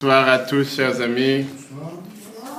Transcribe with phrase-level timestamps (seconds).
[0.00, 1.44] Bonsoir à tous, chers amis.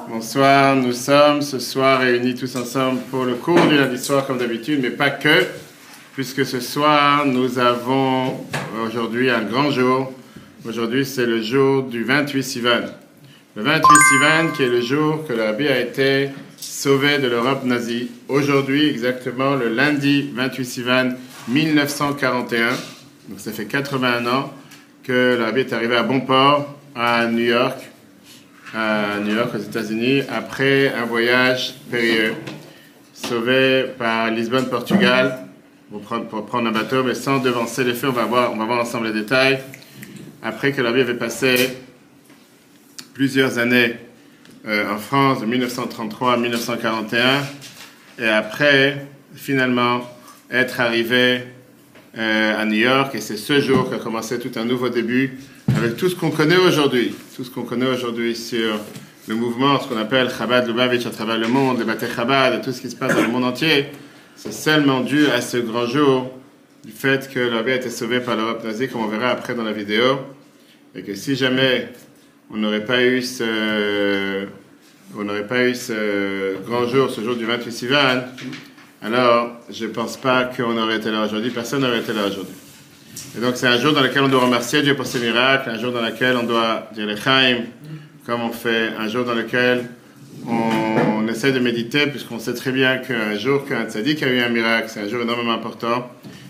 [0.09, 4.39] Bonsoir, nous sommes ce soir réunis tous ensemble pour le cours du lundi soir, comme
[4.39, 5.45] d'habitude, mais pas que,
[6.15, 8.45] puisque ce soir, nous avons
[8.85, 10.11] aujourd'hui un grand jour.
[10.67, 12.81] Aujourd'hui, c'est le jour du 28 Sivan.
[13.55, 18.11] Le 28 Sivan, qui est le jour que l'Arabie a été sauvé de l'Europe nazie.
[18.27, 21.09] Aujourd'hui, exactement, le lundi 28 Sivan
[21.47, 22.71] 1941.
[23.29, 24.53] Donc, ça fait 81 ans
[25.03, 27.77] que l'Arabie est arrivée à bon port à New York,
[28.75, 32.33] à New York aux États-Unis, après un voyage périlleux,
[33.13, 35.45] sauvé par Lisbonne, Portugal,
[35.89, 38.81] pour prendre, un bateau, mais sans devancer les faits, on va voir, on va voir
[38.81, 39.59] ensemble les détails.
[40.43, 41.77] Après que la vie avait passé
[43.13, 43.95] plusieurs années
[44.67, 47.43] euh, en France, de 1933 à 1941,
[48.19, 50.01] et après, finalement,
[50.51, 51.43] être arrivé
[52.17, 55.39] euh, à New York, et c'est ce jour qu'a commencé tout un nouveau début
[55.75, 58.75] avec tout ce qu'on connaît aujourd'hui, tout ce qu'on connaît aujourd'hui sur
[59.27, 62.71] le mouvement, ce qu'on appelle Chabad Lubavitch à travers le monde, les bâtés Chabad tout
[62.71, 63.87] ce qui se passe dans le monde entier,
[64.35, 66.31] c'est seulement dû à ce grand jour
[66.85, 69.63] du fait que l'Arabie a été sauvée par l'Europe nazie, comme on verra après dans
[69.63, 70.19] la vidéo,
[70.95, 71.89] et que si jamais
[72.51, 74.45] on n'aurait pas eu ce,
[75.17, 78.23] on n'aurait pas eu ce grand jour, ce jour du 28 Sivan,
[79.01, 82.55] alors je ne pense pas qu'on aurait été là aujourd'hui, personne n'aurait été là aujourd'hui.
[83.37, 85.79] Et donc c'est un jour dans lequel on doit remercier Dieu pour ses miracles, un
[85.79, 87.63] jour dans lequel on doit dire les chaim,
[88.25, 89.85] comme on fait, un jour dans lequel
[90.47, 94.49] on, essaie de méditer, puisqu'on sait très bien qu'un jour qu'un tzaddik a eu un
[94.49, 96.09] miracle, c'est un jour énormément important.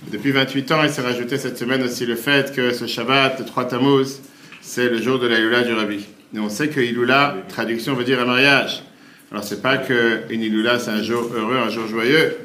[0.10, 3.46] Depuis 28 ans, il s'est rajouté cette semaine aussi le fait que ce Shabbat, le
[3.46, 4.22] 3 Tammuz,
[4.62, 6.06] c'est le jour de la du Rabbi.
[6.34, 8.84] Et on sait que Ilula, traduction veut dire un mariage.
[9.32, 12.38] Alors c'est pas que une Ilula c'est un jour heureux, un jour joyeux,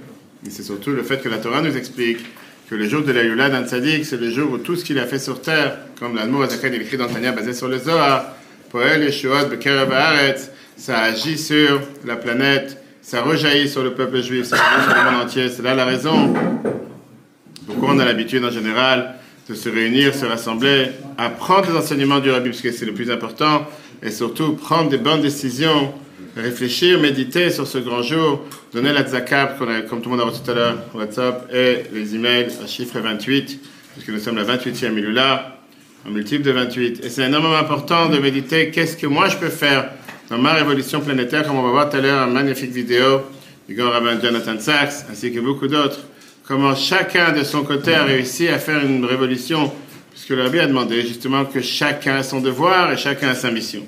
[0.43, 2.19] mais c'est surtout le fait que la Torah nous explique
[2.69, 4.99] que le jour de la Yula d'un tzaddik, c'est le jour où tout ce qu'il
[4.99, 8.35] a fait sur terre, comme l'Admour Azaken écrit dans Tania basé sur le Zohar,
[8.71, 14.47] Poel Yeshuot Bekerev Haaretz, ça agit sur la planète, ça rejaillit sur le peuple juif,
[14.47, 15.49] ça agit sur le monde entier.
[15.51, 16.35] C'est là la raison
[17.67, 19.15] pourquoi on a l'habitude en général
[19.49, 20.89] de se réunir, se rassembler,
[21.19, 23.67] apprendre les enseignements du Rabbi, parce que c'est le plus important,
[24.03, 25.93] et surtout prendre des bonnes décisions
[26.37, 29.59] réfléchir, méditer sur ce grand jour, donner la tzakab,
[29.89, 32.99] comme tout le monde a reçu tout à l'heure, WhatsApp, et les emails à chiffre
[32.99, 33.61] 28,
[33.93, 35.59] puisque nous sommes la 28e Ilula,
[36.07, 37.05] un multiple de 28.
[37.05, 39.91] Et c'est énormément important de méditer qu'est-ce que moi je peux faire
[40.31, 43.21] dans ma révolution planétaire, comme on va voir tout à l'heure, une magnifique vidéo
[43.69, 46.01] du grand rabbin Jonathan Sachs, ainsi que beaucoup d'autres,
[46.47, 49.73] comment chacun de son côté a réussi à faire une révolution,
[50.11, 53.51] puisque le rabbi a demandé justement que chacun a son devoir et chacun a sa
[53.51, 53.87] mission.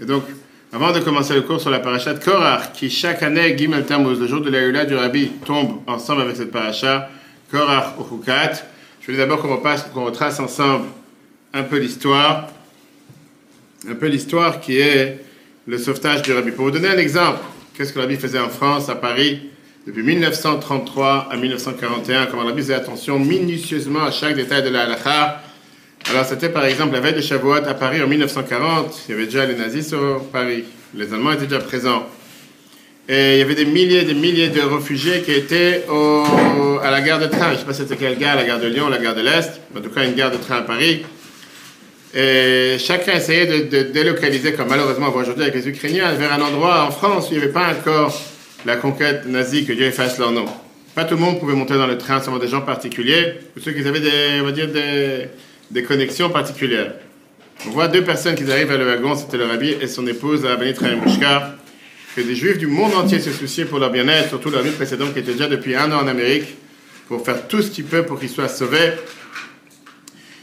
[0.00, 0.24] Et donc,
[0.72, 4.20] avant de commencer le cours sur la paracha de Korach, qui chaque année, Gimel Tammuz,
[4.20, 7.08] le jour de la du Rabbi, tombe ensemble avec cette paracha,
[7.50, 8.52] Korach au Hukat,
[9.00, 10.84] je voulais d'abord qu'on repasse, qu'on retrace ensemble
[11.54, 12.48] un peu l'histoire,
[13.88, 15.24] un peu l'histoire qui est
[15.66, 16.50] le sauvetage du Rabbi.
[16.50, 17.40] Pour vous donner un exemple,
[17.74, 19.48] qu'est-ce que le Rabbi faisait en France, à Paris,
[19.86, 24.82] depuis 1933 à 1941, comment le Rabbi faisait attention minutieusement à chaque détail de la
[24.82, 25.40] halakha,
[26.10, 29.04] alors, c'était par exemple la veille de Shavuot à Paris en 1940.
[29.08, 30.64] Il y avait déjà les nazis sur Paris.
[30.94, 32.06] Les Allemands étaient déjà présents.
[33.10, 35.84] Et il y avait des milliers et des milliers de réfugiés qui étaient
[36.82, 37.48] à la gare de train.
[37.48, 39.60] Je ne sais pas c'était quelle gare, la gare de Lyon, la gare de l'Est.
[39.76, 41.04] En tout cas, une gare de train à Paris.
[42.14, 46.90] Et chacun essayait de, délocaliser, comme malheureusement aujourd'hui avec les Ukrainiens, vers un endroit en
[46.90, 48.18] France où il n'y avait pas encore
[48.64, 50.46] la conquête nazie, que Dieu efface leur nom.
[50.94, 53.72] Pas tout le monde pouvait monter dans le train, seulement des gens particuliers, ou ceux
[53.72, 55.28] qui avaient des,
[55.70, 56.94] des connexions particulières.
[57.66, 60.44] On voit deux personnes qui arrivent à le wagon, c'était le rabbi et son épouse,
[60.44, 60.78] la rabbinite
[62.16, 65.12] que des juifs du monde entier se souciaient pour leur bien-être, surtout leur vie précédente
[65.12, 66.56] qui était déjà depuis un an en Amérique,
[67.06, 68.92] pour faire tout ce qu'ils peuvent pour qu'ils soient sauvés.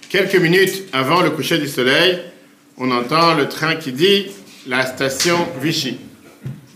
[0.09, 2.19] Quelques minutes avant le coucher du soleil,
[2.77, 4.27] on entend le train qui dit
[4.67, 5.97] la station Vichy.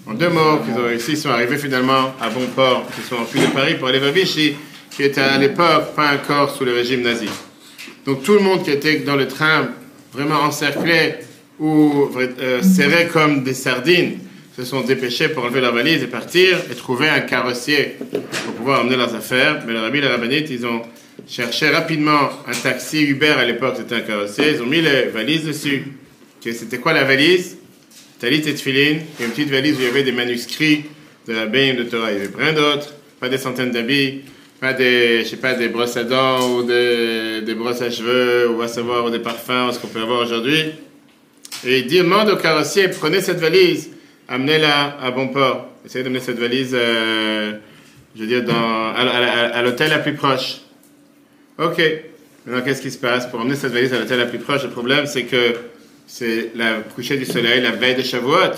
[0.06, 3.22] En deux mots, qu'ils ont réussi, ils sont arrivés finalement à bon port, ils sont
[3.22, 4.56] enfuis de Paris pour aller vers Vichy,
[4.92, 7.30] qui était à l'époque pas encore sous le régime nazi.
[8.10, 9.70] Donc tout le monde qui était dans le train,
[10.12, 11.14] vraiment encerclé
[11.60, 14.18] ou euh, serré comme des sardines,
[14.58, 18.82] se sont dépêchés pour enlever leur valise et partir et trouver un carrossier pour pouvoir
[18.82, 19.62] emmener leurs affaires.
[19.68, 20.82] Mais le rabbi et la rabbinite, ils ont
[21.28, 24.56] cherché rapidement un taxi Uber à l'époque, c'était un carrossier.
[24.56, 25.84] Ils ont mis les valises dessus.
[26.42, 27.58] C'était quoi la valise?
[28.20, 30.86] Talit et Tfilin, une petite valise où il y avait des manuscrits
[31.28, 32.12] de la Bible de Torah.
[32.12, 34.22] Il y avait plein d'autres, pas des centaines d'habits
[34.60, 38.50] pas des, je sais pas, des brosses à dents ou des, des brosses à cheveux
[38.50, 40.74] ou à savoir ou des parfums, ce qu'on peut avoir aujourd'hui.
[41.66, 43.90] Et il demande au carrossier, prenez cette valise,
[44.28, 45.68] amenez-la à bon port.
[45.86, 47.54] Essayez d'amener cette valise, euh,
[48.16, 50.62] je veux dire, dans, à, l'hôtel la plus proche.
[51.58, 51.82] Ok.
[52.46, 54.70] Maintenant, qu'est-ce qui se passe Pour emmener cette valise à l'hôtel la plus proche, le
[54.70, 55.56] problème, c'est que
[56.06, 58.56] c'est le coucher du soleil, la veille de Shavuot.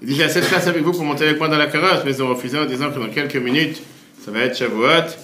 [0.00, 2.02] Il dit J'ai assez de place avec vous pour monter avec moi dans la carrosse,
[2.04, 3.82] mais ils ont refusé en disant que dans quelques minutes,
[4.24, 5.16] ça va être Shavuot.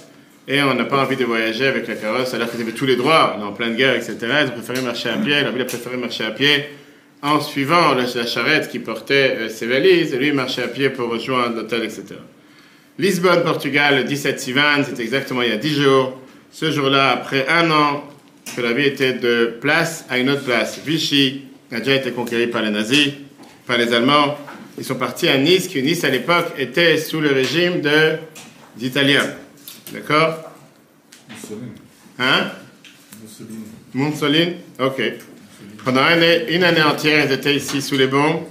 [0.50, 2.96] Et on n'a pas envie de voyager avec la carrosse alors qu'ils avaient tous les
[2.96, 4.16] droits, on en pleine guerre, etc.
[4.20, 6.64] Ils ont préféré marcher à pied, la ville a préféré marcher à pied
[7.22, 11.10] en suivant la, charrette qui portait euh, ses valises, et lui marchait à pied pour
[11.10, 12.04] rejoindre l'hôtel, etc.
[12.98, 16.20] Lisbonne, Portugal, le 17 Sivan, c'est exactement il y a 10 jours.
[16.50, 18.04] Ce jour-là, après un an
[18.56, 22.46] que la ville était de place à une autre place, Vichy a déjà été conquéri
[22.46, 23.10] par les nazis,
[23.66, 24.38] par les Allemands.
[24.78, 28.16] Ils sont partis à Nice, qui Nice à l'époque était sous le régime de,
[28.78, 29.26] d'Italiens.
[29.92, 30.52] D'accord.
[32.18, 32.50] Hein
[33.22, 33.64] Mussolini.
[33.94, 35.02] Mussolini Ok.
[35.84, 36.02] Pendant
[36.48, 38.42] une année, entière, ils étaient ici sous les bombes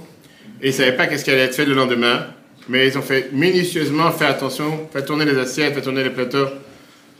[0.60, 2.26] et ils ne savaient pas qu'est-ce qui allait être fait le lendemain.
[2.68, 6.48] Mais ils ont fait minutieusement, fait attention, fait tourner les assiettes, fait tourner les plateaux,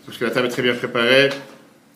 [0.05, 1.31] parce que la table est très bien préparée.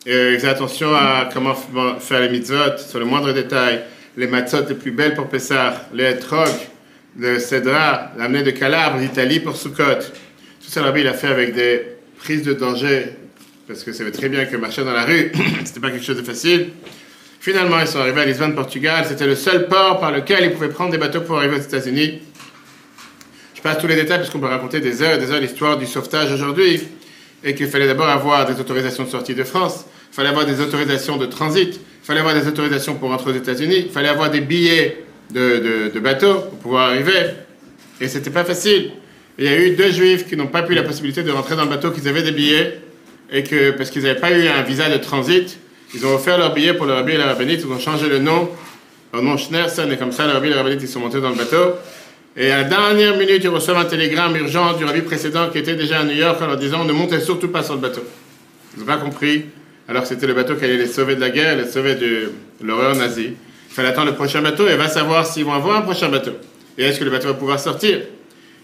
[0.05, 1.53] Et ils faisaient attention à comment
[1.99, 3.83] faire les mitzvot, sur le moindre détail.
[4.17, 6.47] Les matzot les plus belles pour Pessah, les trogs,
[7.17, 9.99] le cédra, l'amener de Calabre, d'Italie pour Sukkot.
[10.73, 11.83] Ça, Rabbi, il a fait avec des
[12.17, 13.09] prises de danger,
[13.67, 15.31] parce que savait très bien que marcher dans la rue,
[15.65, 16.69] c'était pas quelque chose de facile.
[17.39, 19.05] Finalement, ils sont arrivés à Lisbonne, Portugal.
[19.07, 22.23] C'était le seul port par lequel ils pouvaient prendre des bateaux pour arriver aux États-Unis.
[23.53, 25.85] Je passe tous les détails puisqu'on peut raconter des heures et des heures l'histoire du
[25.85, 26.81] sauvetage aujourd'hui.
[27.43, 29.85] Et qu'il fallait d'abord avoir des autorisations de sortie de France.
[30.11, 31.75] Il fallait avoir des autorisations de transit.
[31.75, 33.83] Il fallait avoir des autorisations pour rentrer aux États-Unis.
[33.85, 37.27] Il fallait avoir des billets de, de, bateaux pour pouvoir arriver.
[38.01, 38.93] Et c'était pas facile.
[39.37, 41.63] Il y a eu deux juifs qui n'ont pas eu la possibilité de rentrer dans
[41.63, 42.79] le bateau, qu'ils avaient des billets,
[43.31, 45.57] et que parce qu'ils n'avaient pas eu un visa de transit,
[45.95, 48.19] ils ont offert leur billet pour le rabbi et la rabbinite, ils ont changé le
[48.19, 48.49] nom
[49.13, 51.29] au nom Schneerson, et comme ça, le rabbi et la rabbinite, ils sont montés dans
[51.29, 51.75] le bateau.
[52.35, 55.75] Et à la dernière minute, ils reçoivent un télégramme urgent du rabbi précédent qui était
[55.75, 58.01] déjà à New York en leur disant ne montez surtout pas sur le bateau.
[58.75, 59.45] Ils n'ont pas compris,
[59.87, 62.31] alors que c'était le bateau qui allait les sauver de la guerre, les sauver de
[62.61, 63.33] l'horreur nazie.
[63.69, 66.31] Il fallait attendre le prochain bateau et va savoir s'ils vont avoir un prochain bateau.
[66.77, 67.99] Et est-ce que le bateau va pouvoir sortir?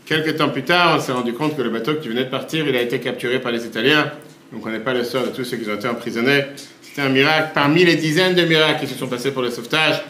[0.10, 2.68] Quelques temps plus tard, on s'est rendu compte que le bateau qui venait de partir,
[2.68, 4.12] il a été capturé par les Italiens.
[4.52, 6.46] Donc on n'est pas le sort de tous ceux qui ont été emprisonnés.
[6.82, 10.02] C'était un miracle parmi les dizaines de miracles qui se sont passés pour le sauvetage.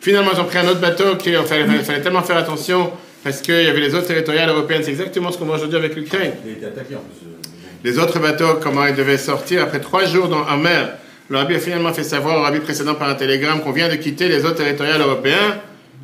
[0.00, 2.90] Finalement, ils ont pris un autre bateau qui il fallait, tellement faire attention
[3.22, 4.82] parce qu'il y avait les eaux territoriales européennes.
[4.82, 6.32] C'est exactement ce qu'on voit aujourd'hui avec l'Ukraine.
[7.84, 10.94] Les autres bateaux, comment ils devaient sortir après trois jours dans, en mer.
[11.28, 13.94] Le rabbi a finalement fait savoir au rabbi précédent par un télégramme qu'on vient de
[13.94, 15.60] quitter les eaux territoriales européennes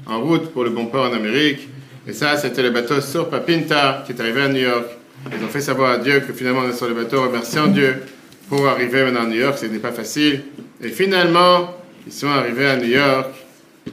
[0.07, 1.69] en route pour le bon port en Amérique.
[2.07, 4.87] Et ça, c'était le bateau Surpa Pinta qui est arrivé à New York.
[5.27, 8.03] Ils ont fait savoir à Dieu que finalement on est sur le bateau, remerciant Dieu
[8.49, 10.43] pour arriver maintenant à New York, ce n'est pas facile.
[10.83, 11.77] Et finalement,
[12.07, 13.29] ils sont arrivés à New York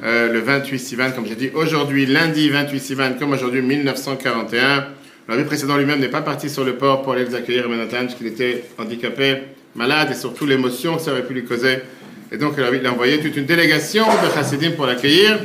[0.03, 4.87] euh, le 28 Sivan, comme j'ai dit, aujourd'hui, lundi 28 Sivan, comme aujourd'hui 1941.
[5.27, 7.67] Le vie précédent lui-même n'est pas parti sur le port pour aller les accueillir à
[7.67, 9.37] Manhattan, puisqu'il était handicapé,
[9.75, 11.79] malade, et surtout l'émotion que ça aurait pu lui causer.
[12.31, 15.39] Et donc, il a envoyé toute une délégation de chassidim pour l'accueillir.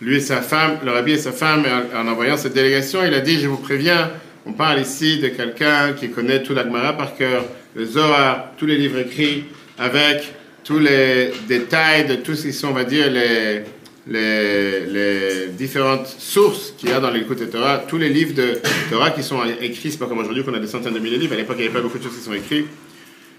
[0.00, 1.64] Lui et sa femme, le rabbi et sa femme,
[1.94, 4.10] en envoyant cette délégation, il a dit, je vous préviens,
[4.46, 7.44] on parle ici de quelqu'un qui connaît tout l'Agmara par cœur,
[7.74, 9.44] le Zohar, tous les livres écrits,
[9.78, 10.32] avec
[10.64, 13.62] tous les détails de tout ce qui sont, on va dire, les,
[14.06, 18.58] les, différentes sources qu'il y a dans l'écoute Torah, tous les livres de
[18.90, 21.22] Torah qui sont écrits, c'est pas comme aujourd'hui qu'on a des centaines de milliers de
[21.22, 22.66] livres, à l'époque il n'y avait pas beaucoup de choses qui sont écrites.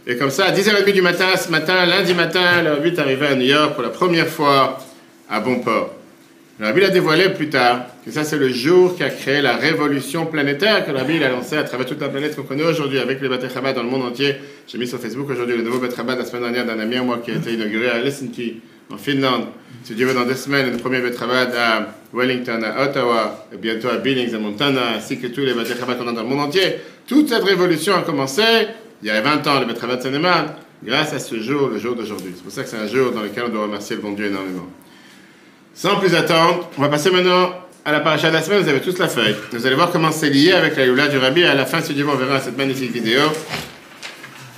[0.06, 3.36] Et comme ça, à 10h30 du matin, ce matin, lundi matin, le 8 arrivé à
[3.36, 4.80] New York pour la première fois
[5.30, 6.01] à Bonport.
[6.62, 9.56] La Bible a dévoilé plus tard que ça, c'est le jour qui a créé la
[9.56, 13.00] révolution planétaire que la Bible a lancée à travers toute la planète qu'on connaît aujourd'hui
[13.00, 14.36] avec les Beth dans le monde entier.
[14.68, 17.18] J'ai mis sur Facebook aujourd'hui le nouveau Beth la semaine dernière d'un ami à moi
[17.18, 19.46] qui a été inauguré à Helsinki, en Finlande.
[19.84, 23.88] Si Dieu veut, dans deux semaines, le premier Beth à Wellington, à Ottawa, et bientôt
[23.88, 26.76] à Billings, à Montana, ainsi que tous les Beth qu'on a dans le monde entier.
[27.08, 28.44] Toute cette révolution a commencé
[29.02, 30.46] il y a 20 ans, le de Saint-Néman,
[30.84, 32.34] grâce à ce jour, le jour d'aujourd'hui.
[32.36, 34.28] C'est pour ça que c'est un jour dans lequel on doit remercier le bon Dieu
[34.28, 34.68] énormément.
[35.74, 37.54] Sans plus attendre, on va passer maintenant
[37.86, 38.62] à la paracha de la semaine.
[38.62, 39.36] Vous avez tous la feuille.
[39.52, 41.44] Vous allez voir comment c'est lié avec la Yula du Rabbi.
[41.44, 43.22] À la fin, si Dieu on verra cette magnifique vidéo.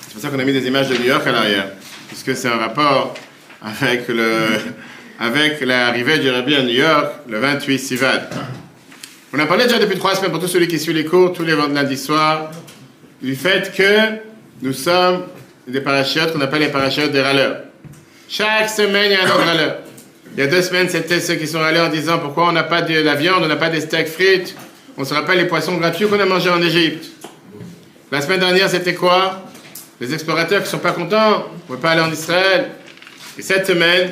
[0.01, 1.67] C'est pour ça qu'on a mis des images de New York à l'arrière.
[2.07, 3.13] Puisque c'est un rapport
[3.61, 4.47] avec le,
[5.19, 8.07] avec l'arrivée du Rabbi à New York le 28 Sivan.
[9.33, 11.43] On a parlé déjà depuis trois semaines pour tous ceux qui suivent les cours, tous
[11.43, 12.51] les lundis soirs,
[13.21, 14.19] du fait que
[14.61, 15.23] nous sommes
[15.67, 17.57] des parachutes qu'on appelle les parachutes des râleurs.
[18.29, 19.77] Chaque semaine, il y a un autre râleur.
[20.35, 22.63] Il y a deux semaines, c'était ceux qui sont allés en disant pourquoi on n'a
[22.63, 24.55] pas de la viande, on n'a pas des steaks frites.
[24.97, 27.05] On se rappelle les poissons gratuits qu'on a mangés en Égypte.
[28.11, 29.43] La semaine dernière, c'était quoi?
[30.01, 32.71] Les explorateurs qui ne sont pas contents, on ne peut pas aller en Israël.
[33.37, 34.11] Et cette semaine,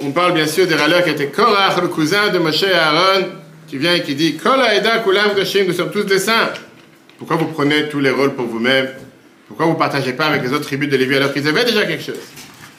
[0.00, 3.26] on parle bien sûr des râleurs qui étaient Korach, le cousin de Moshe et Aaron,
[3.66, 5.30] qui vient et qui dit Kola Eda Kulam
[5.66, 6.52] nous sommes tous des saints.
[7.18, 8.88] Pourquoi vous prenez tous les rôles pour vous-même?
[9.46, 11.84] Pourquoi vous ne partagez pas avec les autres tribus de Lévi alors qu'ils avaient déjà
[11.84, 12.20] quelque chose?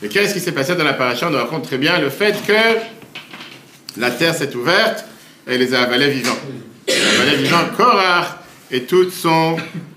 [0.05, 1.27] Et qu'est-ce qui s'est passé dans la paracha?
[1.27, 2.53] On nous raconte très bien le fait que
[3.99, 5.03] la terre s'est ouverte
[5.47, 6.37] et les a avalés vivants.
[6.87, 8.27] Elle a avalé vivant Korach
[8.69, 9.55] et tout son,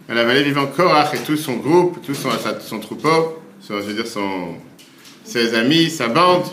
[0.08, 2.30] elle a avalé vivant Korach et tout son groupe, tout son,
[2.66, 4.54] son troupeau, je veux dire son,
[5.24, 6.46] ses amis, sa bande.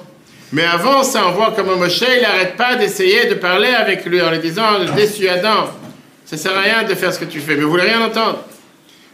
[0.52, 4.22] Mais avant ça, on voit comment Moshe, il n'arrête pas d'essayer de parler avec lui
[4.22, 5.70] en lui disant, déçu Adam,
[6.26, 8.44] ça sert à rien de faire ce que tu fais, mais vous voulez rien entendre.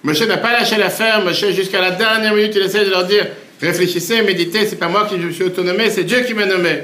[0.02, 3.28] Moshe n'a pas lâché l'affaire, Moshe jusqu'à la dernière minute, il essaie de leur dire,
[3.62, 6.84] réfléchissez, méditez, c'est pas moi qui me suis autonomé, c'est Dieu qui m'a nommé.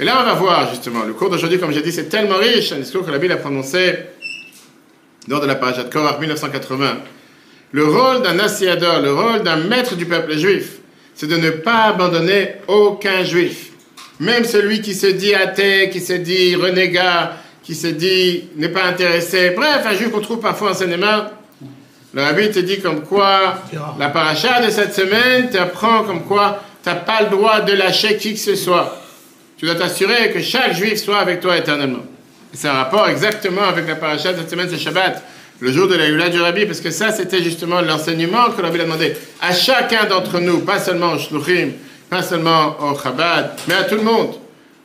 [0.00, 2.72] Et là, on va voir justement, le cours d'aujourd'hui, comme j'ai dit, c'est tellement riche,
[2.72, 3.94] un discours que la Bible a prononcé
[5.26, 6.98] lors de la page de Korah 1980.
[7.72, 10.78] Le rôle d'un assiador, le rôle d'un maître du peuple juif,
[11.14, 13.72] c'est de ne pas abandonner aucun juif.
[14.20, 18.84] Même celui qui se dit athée, qui se dit renégat, qui se dit n'est pas
[18.84, 19.50] intéressé.
[19.50, 21.37] Bref, un juif qu'on trouve parfois en cinéma.
[22.18, 23.62] Le rabbi te dit comme quoi,
[23.96, 28.16] la paracha de cette semaine t'apprend comme quoi tu n'as pas le droit de lâcher
[28.16, 29.00] qui que ce soit.
[29.56, 32.02] Tu dois t'assurer que chaque juif soit avec toi éternellement.
[32.52, 35.22] C'est un rapport exactement avec la paracha de cette semaine, c'est Shabbat
[35.60, 38.80] le jour de la Yula du Rabbi, parce que ça, c'était justement l'enseignement que Rabbi
[38.80, 41.70] a demandé à chacun d'entre nous, pas seulement au Shluchim,
[42.10, 44.34] pas seulement au Chabad, mais à tout le monde,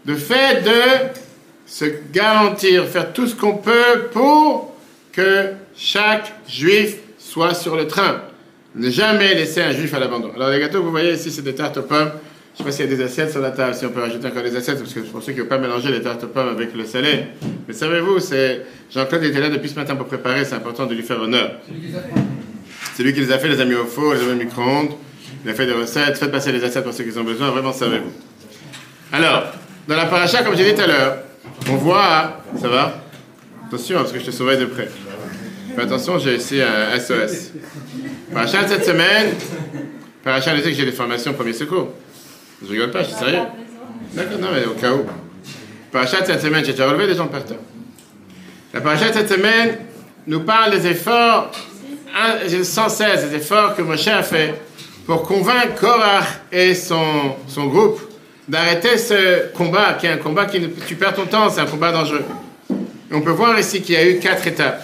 [0.05, 1.09] de fait de
[1.65, 4.75] se garantir, faire tout ce qu'on peut pour
[5.11, 6.97] que chaque juif
[7.33, 8.21] soit sur le train.
[8.75, 10.31] Ne jamais laisser un juif à l'abandon.
[10.35, 12.11] Alors les gâteaux, vous voyez ici, c'est des tartes aux pommes.
[12.11, 14.01] Je ne sais pas s'il y a des assiettes sur la table, si on peut
[14.01, 16.23] rajouter encore des assiettes, parce que pour ceux qui ne veulent pas mélanger les tartes
[16.23, 17.23] aux pommes avec le salé.
[17.67, 18.61] Mais savez-vous, c'est
[18.93, 21.53] Jean-Claude était là depuis ce matin pour préparer, c'est important de lui faire honneur.
[22.93, 24.45] C'est lui qui les a fait, les a mis au four, les a mis au
[24.45, 24.91] micro-ondes,
[25.43, 27.73] il a fait des recettes, faites passer les assiettes pour ceux qui ont besoin, vraiment
[27.73, 28.11] savez-vous.
[29.11, 29.45] Alors,
[29.87, 31.17] dans la paracha, comme j'ai dit tout à l'heure,
[31.67, 33.01] on voit, ça va?
[33.65, 34.87] Attention, parce que je te surveille de près.
[35.77, 37.51] Attention, j'ai ici un SOS.
[38.31, 39.33] Paracha de cette semaine,
[40.23, 41.89] paracha, je sais que j'ai des formations premier secours.
[42.63, 43.39] Je rigole pas, je suis sérieux.
[44.13, 45.05] D'accord, non, mais au cas où.
[45.91, 47.57] Parachat cette semaine, j'ai déjà relevé des gens par terre.
[48.73, 49.77] La parachat cette semaine
[50.27, 51.51] nous parle des efforts,
[52.63, 54.55] sans cesse, des efforts que Moshe a fait
[55.05, 57.99] pour convaincre Korach et son, son groupe
[58.47, 61.91] d'arrêter ce combat, qui est un combat qui tu perds ton temps, c'est un combat
[61.91, 62.25] dangereux.
[63.11, 64.83] on peut voir ici qu'il y a eu quatre étapes.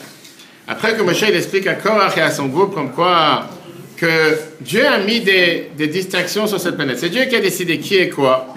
[0.72, 3.48] Après que Moshe explique à Korach et à son groupe comme quoi
[3.98, 7.00] que Dieu a mis des, distinctions sur cette planète.
[7.00, 8.54] C'est Dieu qui a décidé qui est quoi.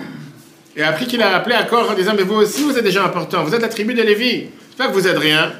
[0.76, 3.02] Et après qu'il a rappelé à corps en disant, mais vous aussi, vous êtes déjà
[3.02, 3.42] important.
[3.44, 4.48] Vous êtes la tribu de Lévi.
[4.70, 5.52] C'est pas que vous êtes rien.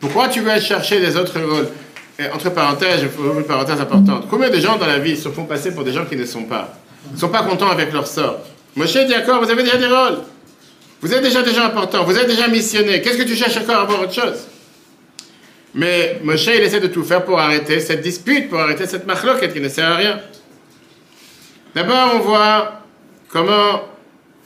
[0.00, 1.68] Pourquoi tu veux chercher des autres rôles?
[2.18, 4.26] Et entre parenthèses, une parenthèse importante.
[4.28, 6.44] Combien de gens dans la vie se font passer pour des gens qui ne sont
[6.44, 6.74] pas?
[7.14, 8.40] Ils sont pas contents avec leur sort.
[8.74, 10.18] Moshe dit d'accord, vous avez déjà des rôles.
[11.00, 12.04] Vous êtes déjà des gens importants.
[12.04, 13.00] Vous êtes déjà missionné.
[13.00, 14.46] Qu'est-ce que tu cherches encore à voir autre chose?
[15.76, 19.52] Mais Moshe, il essaie de tout faire pour arrêter cette dispute, pour arrêter cette machloket
[19.52, 20.20] qui ne sert à rien.
[21.74, 22.80] D'abord, on voit
[23.28, 23.82] comment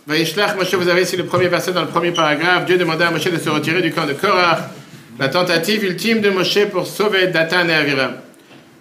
[0.09, 3.11] Vaishlach Moshe, vous avez ici le premier verset dans le premier paragraphe, Dieu demanda à
[3.13, 4.59] Moshe de se retirer du camp de Korah,
[5.21, 8.15] la tentative ultime de Moshe pour sauver Datan et Aviram.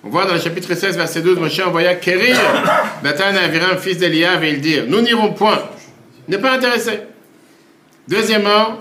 [0.04, 2.36] On voit dans le chapitre 16, verset 12, Moshe envoya Kérir,
[3.04, 5.62] Datan et Aviram, fils d'Eliav, et il dit Nous n'irons point.
[6.28, 7.02] Il n'est pas intéressé.
[8.08, 8.80] Deuxièmement,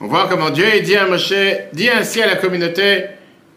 [0.00, 1.32] on voit comment Dieu dit à Moshe,
[1.72, 3.04] dit ainsi à la communauté,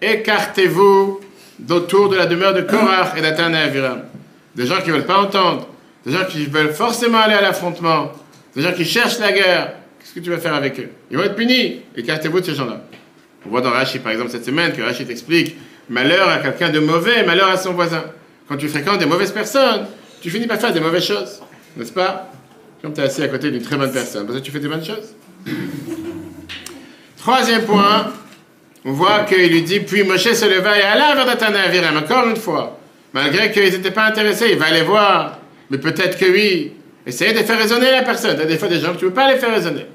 [0.02, 1.20] écartez-vous
[1.60, 3.52] d'autour de la demeure de Korach et d'Atan.
[4.56, 5.68] Des gens qui ne veulent pas entendre,
[6.06, 8.12] des gens qui veulent forcément aller à l'affrontement,
[8.56, 9.74] des gens qui cherchent la guerre.
[10.00, 10.90] Qu'est-ce que tu vas faire avec eux?
[11.12, 11.82] Ils vont être punis.
[11.96, 12.82] Écartez-vous de ces gens-là.
[13.46, 15.56] On voit dans Rachid, par exemple, cette semaine, que Rachid explique
[15.90, 18.04] malheur à quelqu'un de mauvais, malheur à son voisin.
[18.48, 19.86] Quand tu fréquentes des mauvaises personnes,
[20.22, 21.42] tu finis par faire des mauvaises choses.
[21.78, 22.32] N'est-ce pas?
[22.82, 24.68] Comme tu es assis à côté d'une très bonne personne, parce que tu fais des
[24.68, 25.14] bonnes choses.
[27.32, 28.12] Troisième point,
[28.84, 32.28] on voit qu'il lui dit, puis Moshe se leva et alla vers Datan Aviram, encore
[32.28, 32.80] une fois.
[33.14, 35.38] Malgré qu'ils n'étaient pas intéressés, il va aller voir.
[35.70, 36.74] Mais peut-être que oui.
[37.06, 38.36] Essayez de faire raisonner la personne.
[38.36, 39.86] Il y a des fois des gens que tu ne peux pas les faire raisonner.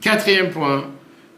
[0.00, 0.84] quatrième point,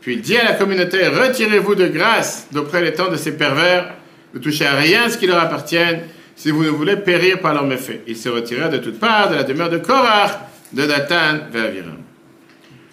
[0.03, 3.95] puis il dit à la communauté, retirez-vous de grâce d'auprès des temps de ces pervers,
[4.35, 6.03] ne touchez à rien ce qui leur appartienne,
[6.37, 8.03] si vous ne voulez périr par leurs méfaits.
[8.07, 10.33] Il se retira de toutes parts de la demeure de Korach,
[10.75, 12.04] de Datan vers Aviram.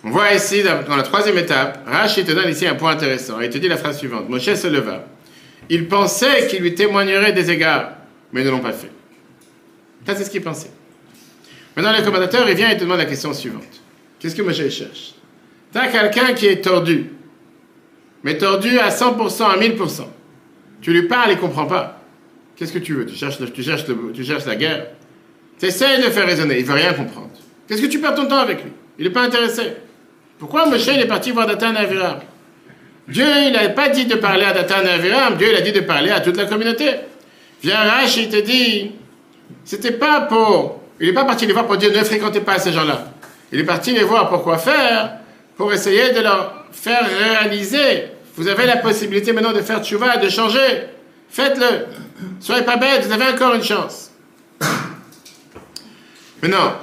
[0.03, 3.39] On voit ici, dans la troisième étape, Rachid te donne ici un point intéressant.
[3.39, 4.27] Il te dit la phrase suivante.
[4.29, 5.05] Moshe se leva.
[5.69, 7.91] Il pensait qu'il lui témoignerait des égards,
[8.33, 8.91] mais ils ne l'ont pas fait.
[10.05, 10.71] Ça, c'est ce qu'il pensait.
[11.75, 13.81] Maintenant, le commentateur, il vient et te demande la question suivante.
[14.19, 15.13] Qu'est-ce que Moshe cherche?
[15.71, 17.11] Tu as quelqu'un qui est tordu,
[18.23, 20.07] mais tordu à 100%, à 1000%.
[20.81, 22.01] Tu lui parles, il ne comprend pas.
[22.55, 23.05] Qu'est-ce que tu veux?
[23.05, 24.87] Tu cherches, tu, cherches tu cherches la guerre
[25.59, 27.29] Tu essaies de faire raisonner, il ne veut rien comprendre.
[27.67, 28.71] Qu'est-ce que tu perds ton temps avec lui?
[28.97, 29.73] Il n'est pas intéressé.
[30.41, 32.17] Pourquoi Moshe est parti voir Datan Aviram?
[33.07, 35.81] Dieu, il n'a pas dit de parler à Datan Aviram, Dieu, il a dit de
[35.81, 36.95] parler à toute la communauté.
[37.61, 38.91] Viens Rach, il te dit,
[39.63, 40.81] C'était pas pour.
[40.99, 43.11] Il n'est pas parti les voir pour dire ne fréquentez pas ces gens-là.
[43.51, 45.17] Il est parti les voir pour quoi faire?
[45.57, 48.07] Pour essayer de leur faire réaliser.
[48.35, 50.87] Vous avez la possibilité maintenant de faire tchouva, de changer.
[51.29, 51.85] Faites-le.
[52.39, 54.09] Soyez pas bêtes, vous avez encore une chance.
[56.41, 56.77] Maintenant,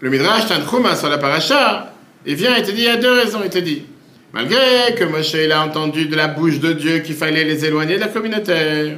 [0.00, 1.91] le Midrash Tantrouma sur la paracha,
[2.26, 3.84] il vient et te dit, il y a deux raisons, il te dit.
[4.32, 7.96] Malgré que Moshe il a entendu de la bouche de Dieu qu'il fallait les éloigner
[7.96, 8.94] de la communauté,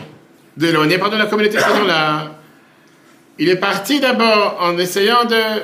[0.56, 2.38] d'éloigner pardon de la communauté là,
[3.38, 5.62] il est parti d'abord en essayant de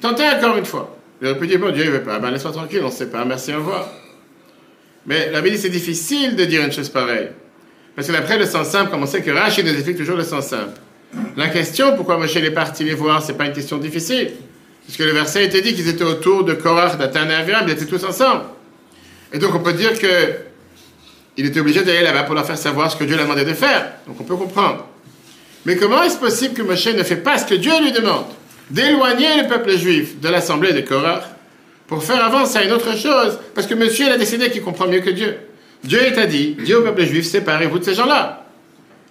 [0.00, 0.94] tenter encore une fois.
[1.22, 3.08] Il aurait pu dire bon Dieu il veut pas, ben laisse-moi tranquille, on ne sait
[3.08, 3.88] pas, merci au revoir.
[5.06, 7.28] Mais la Bible dit c'est difficile de dire une chose pareille.
[7.96, 10.22] Parce que après le sens simple, comme on sait que Rachid nous explique toujours le
[10.22, 10.78] sens simple.
[11.34, 14.32] La question pourquoi Moshe est parti les voir, c'est pas une question difficile.
[14.88, 18.02] Puisque le verset était dit qu'ils étaient autour de Korach, Datan et ils étaient tous
[18.04, 18.44] ensemble.
[19.34, 20.06] Et donc on peut dire que
[21.36, 23.52] il était obligé d'aller là-bas pour leur faire savoir ce que Dieu l'a demandé de
[23.52, 23.86] faire.
[24.06, 24.86] Donc on peut comprendre.
[25.66, 28.24] Mais comment est-ce possible que Moshe ne fait pas ce que Dieu lui demande?
[28.70, 31.24] D'éloigner le peuple juif de l'assemblée de Korach
[31.86, 34.86] pour faire avancer à une autre chose Parce que monsieur il a décidé qu'il comprend
[34.86, 35.36] mieux que Dieu.
[35.84, 38.46] Dieu t'a dit, Dieu au peuple juif, séparez-vous de ces gens-là.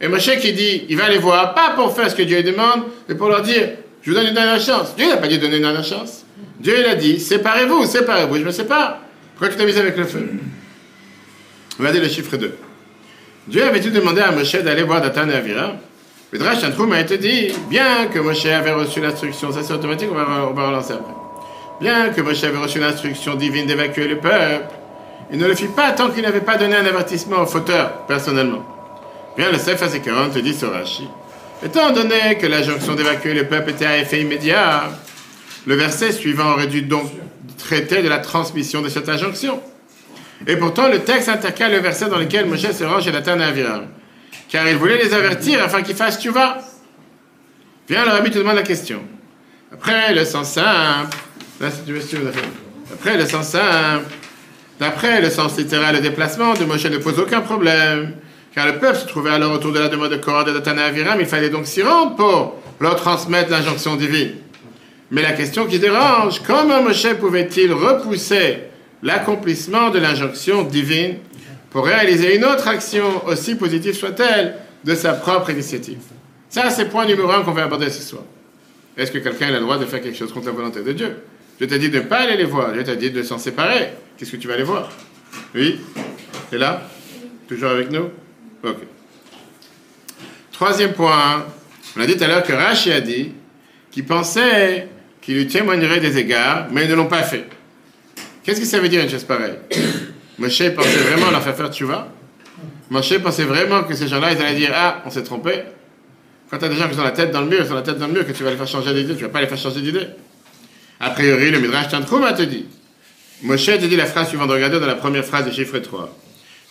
[0.02, 2.44] Et Moshe qui dit, il va les voir, pas pour faire ce que Dieu lui
[2.44, 3.70] demande, mais pour leur dire,
[4.08, 4.96] je vous donne une dernière chance.
[4.96, 6.24] Dieu n'a pas dit donner une dernière chance.
[6.62, 9.00] Dieu il a dit, séparez-vous, séparez-vous, je me sépare.
[9.36, 10.30] Pourquoi tu t'amuses avec le feu?
[11.78, 12.56] Regardez le chiffre 2.
[13.50, 15.74] Dieu avait-il demandé à Moshe d'aller voir Datan et Avira?
[16.32, 20.16] Le Drash a été dit, bien que Moshe avait reçu l'instruction, ça c'est automatique, on
[20.16, 21.14] va, on va relancer après.
[21.82, 24.74] Bien que Moshe avait reçu l'instruction divine d'évacuer le peuple,
[25.34, 28.64] il ne le fit pas tant qu'il n'avait pas donné un avertissement au fauteur, personnellement.
[29.36, 30.72] Bien, le Sefer Zekaron te dit sur.
[31.66, 34.92] Étant donné que l'injonction d'évacuer le peuple était à effet immédiat,
[35.66, 37.12] le verset suivant aurait dû donc
[37.58, 39.60] traiter de la transmission de cette injonction.
[40.46, 43.66] Et pourtant, le texte intercale le verset dans lequel Moshe se rend chez Nathan et
[44.50, 46.60] car il voulait les avertir afin qu'ils fassent tu vas.
[47.90, 49.02] Viens, le rabbi te demande la question.
[49.74, 51.18] Après le sens simple,
[52.94, 54.06] après le sens simple,
[54.80, 58.14] d'après le sens littéral, le déplacement de Moshe ne pose aucun problème,
[58.58, 61.28] car le peuple se trouvait alors autour de la demande de Korah de Aviram, il
[61.28, 64.32] fallait donc s'y rendre pour leur transmettre l'injonction divine.
[65.12, 68.62] Mais la question qui dérange, comment Moshe pouvait-il repousser
[69.04, 71.18] l'accomplissement de l'injonction divine
[71.70, 76.00] pour réaliser une autre action, aussi positive soit-elle, de sa propre initiative?
[76.50, 78.24] Ça, c'est le point numéro un qu'on va aborder ce soir.
[78.98, 81.16] Est-ce que quelqu'un a le droit de faire quelque chose contre la volonté de Dieu?
[81.62, 83.90] Je t'ai dit de ne pas aller les voir, je t'ai dit de s'en séparer.
[84.18, 84.90] Qu'est-ce que tu vas aller voir?
[85.54, 85.80] Oui?
[86.50, 86.82] T'es là?
[87.48, 88.10] Toujours avec nous?
[88.64, 88.78] Ok.
[90.52, 91.46] Troisième point,
[91.96, 93.32] on a dit tout à l'heure que Rachi a dit
[93.92, 94.88] qu'il pensait
[95.22, 97.46] qui lui témoigneraient des égards, mais ils ne l'ont pas fait.
[98.44, 99.58] Qu'est-ce que ça veut dire une chose pareille?
[100.40, 102.08] Moshe pensait vraiment leur faire faire vois
[102.90, 105.64] Moshe pensait vraiment que ces gens-là, ils allaient dire Ah, on s'est trompé.
[106.50, 107.82] Quand tu as des gens qui ont la tête dans le mur, ils ont la
[107.82, 109.48] tête dans le mur, que tu vas les faire changer d'idée, tu vas pas les
[109.48, 110.08] faire changer d'idée.
[111.00, 112.66] A priori, le Midrash Tantrouma te dit.
[113.44, 116.18] Moshe te dit la phrase suivante, regardez dans la première phrase du chiffre 3.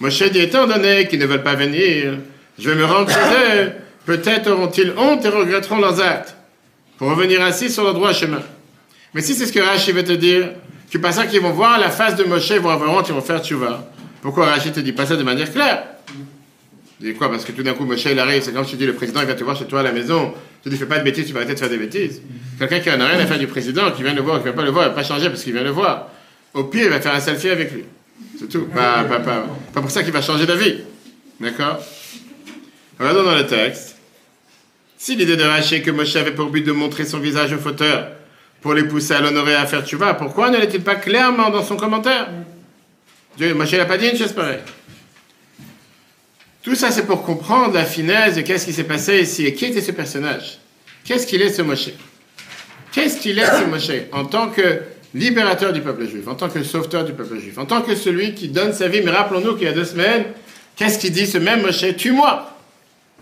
[0.00, 2.18] Moshe dit Étant donné qu'ils ne veulent pas venir,
[2.58, 3.16] je vais me rendre chez
[3.64, 3.72] eux,
[4.04, 6.36] peut-être auront-ils honte et regretteront leurs actes
[6.98, 8.42] pour revenir assis sur le droit chemin.
[9.14, 10.50] Mais si c'est ce que Rachid veut te dire,
[10.90, 13.20] tu penses qu'ils vont voir la face de Moshe, ils vont avoir honte, ils vont
[13.20, 13.90] faire vas.
[14.22, 15.84] Pourquoi Rachid te dit pas ça de manière claire?
[17.00, 17.30] Dis quoi?
[17.30, 19.20] Parce que tout d'un coup, Moshe, il arrive, c'est comme si tu dis, le président,
[19.20, 20.32] il vient te voir chez toi à la maison,
[20.62, 22.22] tu dis, fais pas de bêtises, tu vas arrêter de faire des bêtises.
[22.58, 24.56] Quelqu'un qui n'a rien à faire du président, qui vient le voir, qui ne vient
[24.56, 26.08] pas le voir, il va pas changer parce qu'il vient le voir.
[26.54, 27.84] Au pire, il va faire un selfie avec lui.
[28.38, 28.66] C'est tout.
[28.66, 30.80] Pas, pas, pas, pas pour ça qu'il va changer d'avis.
[31.40, 31.78] D'accord?
[32.98, 33.96] Regardons dans le texte.
[34.98, 38.08] Si l'idée de Rachid que Moshe avait pour but de montrer son visage au fauteur
[38.62, 41.62] pour les pousser à l'honorer à faire tu vas, pourquoi ne l'est-il pas clairement dans
[41.62, 42.28] son commentaire?
[43.36, 44.34] Dieu, Moshe n'a pas dit une chose.
[46.62, 49.66] Tout ça, c'est pour comprendre la finesse de qu'est-ce qui s'est passé ici et qui
[49.66, 50.58] était ce personnage.
[51.04, 51.90] Qu'est-ce qu'il est ce Moshe?
[52.90, 54.80] Qu'est-ce qu'il est ce Moshe en tant que
[55.16, 58.34] libérateur du peuple juif, en tant que sauveteur du peuple juif, en tant que celui
[58.34, 59.00] qui donne sa vie.
[59.02, 60.24] Mais rappelons-nous qu'il y a deux semaines,
[60.76, 61.96] qu'est-ce qu'il dit ce même Moshe?
[61.96, 62.52] Tue-moi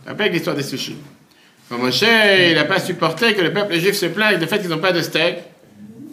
[0.06, 0.96] Rappelez l'histoire des sushis?
[1.68, 4.68] Quand Moshe, il n'a pas supporté que le peuple juif se plaigne du fait qu'ils
[4.68, 5.36] n'ont pas de steak,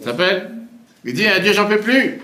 [0.00, 0.50] ça s'appelle
[1.04, 2.20] Il dit à Dieu, j'en peux plus.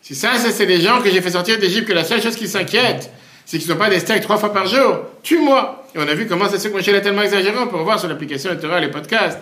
[0.00, 2.48] Si ça, c'est les gens que j'ai fait sortir d'Égypte, que la seule chose qui
[2.48, 3.10] s'inquiète,
[3.44, 5.00] c'est qu'ils n'ont pas des steaks trois fois par jour.
[5.22, 8.00] Tue-moi Et on a vu comment c'est ce que Moshe est tellement exagérant pour voir
[8.00, 9.38] sur l'application et les podcasts.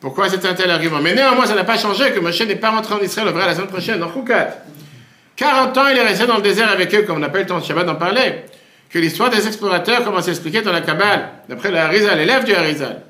[0.00, 2.70] Pourquoi c'est un tel argument Mais néanmoins, ça n'a pas changé que Moshe n'est pas
[2.70, 4.58] rentré en Israël, au vrai la semaine prochaine, en Choukat.
[5.36, 7.58] 40 ans, il est resté dans le désert avec eux, comme on eu le temps
[7.58, 8.44] de Shabbat d'en parler
[8.90, 12.54] que l'histoire des explorateurs commence à expliquer dans la Kabbale, d'après le Harizal, l'élève du
[12.54, 13.02] Harizal.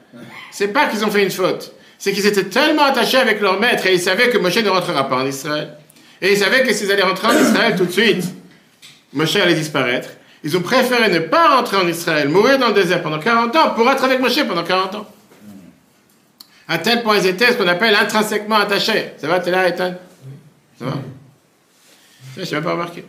[0.50, 3.86] C'est pas qu'ils ont fait une faute, c'est qu'ils étaient tellement attachés avec leur maître
[3.86, 5.76] et ils savaient que Moshe ne rentrera pas en Israël.
[6.20, 8.24] Et ils savaient que s'ils allaient rentrer en Israël tout de suite,
[9.12, 10.08] Moshe allait disparaître.
[10.42, 13.70] Ils ont préféré ne pas rentrer en Israël, mourir dans le désert pendant 40 ans
[13.70, 15.06] pour être avec Moshe pendant 40 ans.
[16.68, 19.12] À tel point ils étaient ce qu'on appelle intrinsèquement attachés.
[19.16, 19.94] Ça va, t'es là, Ethan?
[20.78, 20.94] Ça va?
[22.36, 23.04] Je n'ai même pas remarqué.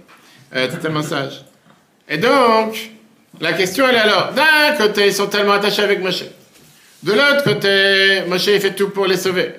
[0.55, 1.43] Euh, t'es tellement sage.
[2.07, 2.89] Et donc,
[3.39, 6.23] la question elle est alors, d'un côté, ils sont tellement attachés avec Moshe.
[7.03, 9.53] De l'autre côté, Moshe il fait tout pour les sauver.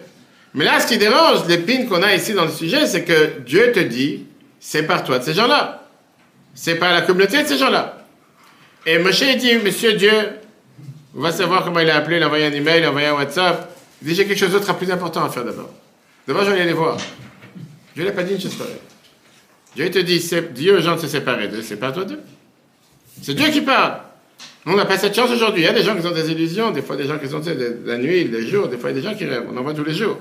[0.55, 3.71] Mais là, ce qui dérange, l'épine qu'on a ici dans le sujet, c'est que Dieu
[3.73, 4.27] te dit,
[4.59, 5.87] c'est par toi de ces gens-là.
[6.55, 7.99] C'est par la communauté de ces gens-là.
[8.87, 10.11] Et Moshe dit, Monsieur Dieu,
[11.17, 13.07] on va savoir comment il a appelé, il a envoyé un email, il a envoyé
[13.07, 13.71] un WhatsApp.
[14.03, 15.71] Il j'ai quelque chose d'autre à plus important à faire d'abord.
[16.27, 16.97] D'abord, je vais aller les voir.
[17.95, 18.75] Dieu n'a pas dit une chose pareille.
[19.77, 22.21] Dieu te dit, dis aux gens de se séparer d'eux, c'est pas toi d'eux.
[23.23, 23.99] C'est Dieu qui parle.
[24.67, 25.63] On n'a pas cette chance aujourd'hui.
[25.63, 27.43] Il y a des gens qui ont des illusions, des fois des gens qui ont
[27.85, 29.47] la nuit, les jours, des fois il y a des gens qui rêvent.
[29.53, 30.19] On en voit tous les jours.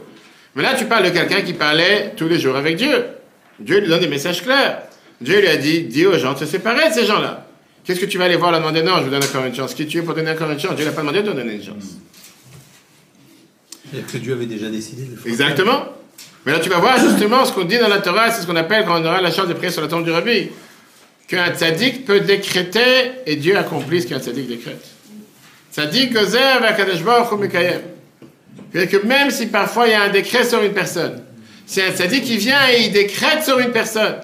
[0.56, 3.06] Mais là, tu parles de quelqu'un qui parlait tous les jours avec Dieu.
[3.60, 4.84] Dieu lui donne des messages clairs.
[5.22, 7.46] Dieu lui a dit, dis aux gens de se séparer de ces gens-là.
[7.84, 9.74] Qu'est-ce que tu vas aller voir leur demander Non, je vous donne encore une chance.
[9.74, 10.76] Qui tu es pour donner encore une chance?
[10.76, 11.98] Dieu n'a pas demandé de donner une chance.
[14.12, 15.32] Que Dieu avait déjà décidé de faire.
[15.32, 15.86] Exactement.
[16.46, 18.56] Mais là, tu vas voir justement ce qu'on dit dans la Torah, c'est ce qu'on
[18.56, 20.50] appelle quand on aura la chance de prier sur la tombe du rabbi.
[21.28, 24.84] Qu'un tzaddik peut décréter et Dieu accomplit ce qu'un tzaddik décrète.
[25.72, 26.60] Tzaddik gozer
[28.74, 31.22] que même si parfois il y a un décret sur une personne,
[31.66, 34.16] c'est un tzaddik qui vient et il décrète sur une personne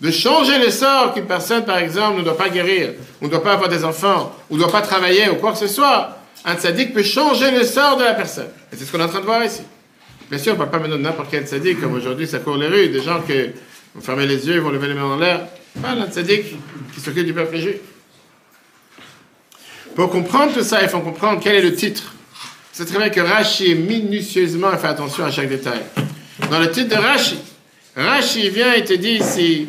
[0.00, 3.42] de changer le sort qu'une personne, par exemple, ne doit pas guérir, ou ne doit
[3.42, 6.56] pas avoir des enfants, ou ne doit pas travailler, ou quoi que ce soit, un
[6.56, 8.48] tzaddik peut changer le sort de la personne.
[8.72, 9.62] Et c'est ce qu'on est en train de voir ici.
[10.30, 12.56] Bien sûr, on ne parle pas maintenant de n'importe quel tzaddik, comme aujourd'hui ça court
[12.56, 13.32] les rues, des gens qui
[13.94, 15.46] vont fermer les yeux, vont lever les mains en l'air.
[15.80, 16.44] Pas un tzaddik
[16.94, 17.76] qui s'occupe du peuple juif.
[19.94, 22.14] Pour comprendre tout ça, il faut comprendre quel est le titre
[22.78, 25.80] c'est très bien que Rashi minutieusement fait attention à chaque détail.
[26.48, 27.36] Dans le titre de Rashi,
[27.96, 29.66] Rashi vient et te dit ici,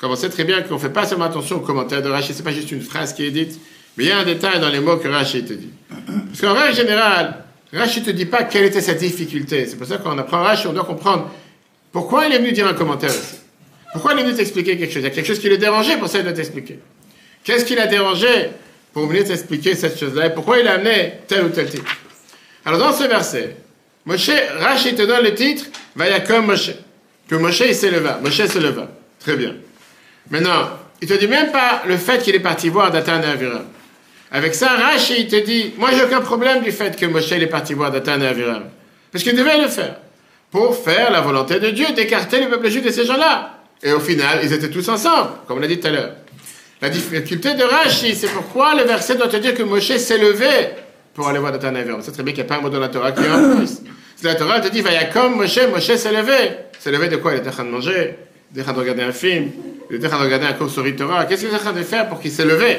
[0.00, 2.32] comme on sait très bien qu'on ne fait pas seulement attention aux commentaires de Rashi,
[2.32, 3.60] c'est pas juste une phrase qui est dite,
[3.96, 5.70] mais il y a un détail dans les mots que Rashi te dit.
[6.28, 9.66] Parce qu'en règle générale, Rashi ne te dit pas quelle était sa difficulté.
[9.66, 11.30] C'est pour ça qu'on apprend Rashi, on doit comprendre
[11.92, 13.36] pourquoi il est venu dire un commentaire aussi.
[13.92, 15.02] Pourquoi il est venu t'expliquer quelque chose?
[15.02, 16.78] Il y a quelque chose qui le dérangeait pour ça il doit t'expliquer.
[17.42, 18.50] Qu'est-ce qui l'a dérangé
[18.92, 20.26] pour venir t'expliquer cette chose-là?
[20.26, 21.96] Et pourquoi il a amené tel ou tel titre?
[22.64, 23.56] Alors dans ce verset,
[24.04, 25.66] Moshe, Rachid te donne le titre,
[26.26, 26.70] comme Moshe.
[27.28, 28.18] Que Moshe il s'éleva.
[28.22, 28.88] Moshe s'éleva.
[29.18, 29.54] Très bien.
[30.30, 30.70] Maintenant,
[31.02, 33.64] il te dit même pas le fait qu'il est parti voir Datan et Aviram.
[34.32, 37.46] Avec ça, Rachid il te dit, moi j'ai aucun problème du fait que Moshe est
[37.46, 38.64] parti voir Datan et Aviram.
[39.10, 39.96] Parce qu'il devait le faire.
[40.50, 43.58] Pour faire la volonté de Dieu, d'écarter le peuple juif de ces gens-là.
[43.82, 46.12] Et au final, ils étaient tous ensemble, comme on l'a dit tout à l'heure.
[46.80, 50.48] La difficulté de Rachid, c'est pourquoi le verset doit te dire que Moshe s'est levé
[51.14, 52.78] pour aller voir Datan On sait très bien qu'il n'y a pas un mot dans
[52.78, 53.82] la Torah qui est en plus.
[54.22, 56.50] La Torah te dit, va comme Moshe, Moshe s'est levé.
[56.78, 57.32] S'est levé de quoi?
[57.34, 58.16] Il était en train de manger,
[58.52, 59.50] il était en train de regarder un film,
[59.90, 61.24] il était en train de regarder un cours sur Torah.
[61.24, 62.78] Qu'est-ce qu'il était en train de faire pour qu'il s'est levé?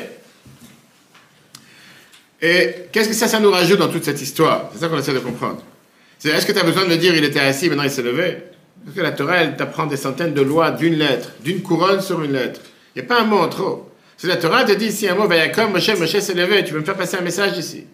[2.41, 4.69] Et qu'est-ce que ça, ça nous rajoute dans toute cette histoire?
[4.73, 5.63] C'est ça qu'on essaie de comprendre.
[6.17, 8.01] C'est est-ce que tu as besoin de me dire, il était assis, maintenant il s'est
[8.01, 8.38] levé?
[8.84, 12.23] Parce que la Torah, elle t'apprend des centaines de lois d'une lettre, d'une couronne sur
[12.23, 12.62] une lettre.
[12.95, 13.91] Il n'y a pas un mot en trop.
[14.17, 16.80] Si la Torah te dit ici un mot, comme Moshe, Moshe s'est levé, tu veux
[16.80, 17.86] me faire passer un message ici.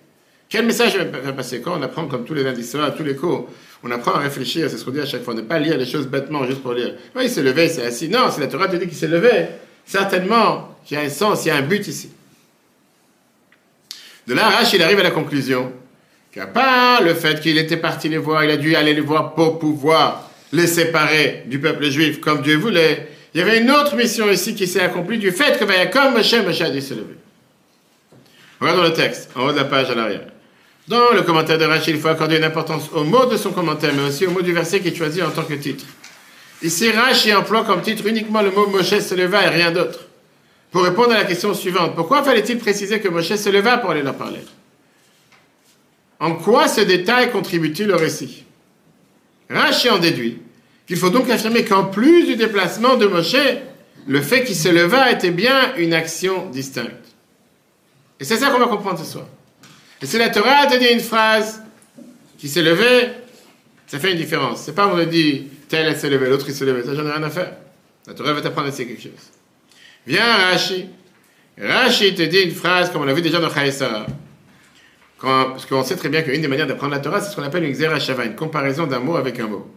[0.49, 1.59] Quel message va passer?
[1.59, 3.49] Quand on apprend, comme tous les lundis soirs, tous les cours,
[3.83, 5.85] on apprend à réfléchir, c'est ce qu'on dit à chaque fois, ne pas lire les
[5.85, 6.95] choses bêtement juste pour lire.
[7.15, 8.07] Oui, il s'est levé, il s'est assis.
[8.07, 9.47] Non, si la Torah te dit qu'il s'est levé,
[9.85, 12.11] certainement qu'il y a un sens, il y a un but ici.
[14.27, 15.71] De là, Rach, il arrive à la conclusion
[16.31, 19.33] qu'à part le fait qu'il était parti les voir, il a dû aller les voir
[19.33, 23.95] pour pouvoir les séparer du peuple juif comme Dieu voulait, il y avait une autre
[23.95, 27.17] mission ici qui s'est accomplie du fait que comme Moshe, Moshe a dû se lever.
[28.59, 30.27] Regardons le texte, en haut de la page à l'arrière.
[30.87, 33.91] Dans le commentaire de Rachel, il faut accorder une importance au mot de son commentaire,
[33.93, 35.85] mais aussi au mot du verset qui est choisi en tant que titre.
[36.63, 40.06] Ici, Rachel emploie comme titre uniquement le mot Moshe se leva et rien d'autre.
[40.71, 44.01] Pour répondre à la question suivante, pourquoi fallait-il préciser que Moshe se leva pour aller
[44.01, 44.41] leur parler?
[46.19, 48.43] En quoi ce détail contribue-t-il au récit?
[49.49, 50.41] Rachel en déduit
[50.87, 53.35] qu'il faut donc affirmer qu'en plus du déplacement de Moshe,
[54.07, 56.91] le fait qu'il se leva était bien une action distincte.
[58.19, 59.25] Et c'est ça qu'on va comprendre ce soir.
[60.01, 61.61] Et si la Torah a donné une phrase
[62.37, 63.09] qui s'est levée,
[63.85, 64.61] ça fait une différence.
[64.61, 66.83] C'est pas on le dit, tel s'est levé, l'autre il s'est levé.
[66.83, 67.53] Ça, j'en ai rien à faire.
[68.05, 69.11] La Torah va t'apprendre ici quelque chose.
[70.07, 70.87] Viens Rashi.
[71.61, 74.07] Rashi te dit une phrase comme on l'a vu déjà dans Chaïsara.
[75.21, 77.63] Parce qu'on sait très bien qu'une des manières d'apprendre la Torah, c'est ce qu'on appelle
[77.63, 79.67] une xerashava, une comparaison d'un mot avec un mot.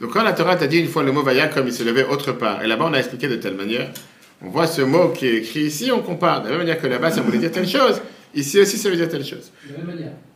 [0.00, 2.04] Donc quand la Torah t'a dit une fois le mot vaya comme il s'est levé
[2.04, 3.90] autre part, et là-bas on a expliqué de telle manière,
[4.42, 6.40] on voit ce mot qui est écrit ici, on compare.
[6.40, 8.00] De la même manière que là-bas ça voulait dire telle chose,
[8.34, 9.50] Ici aussi, ça veut dire telle chose.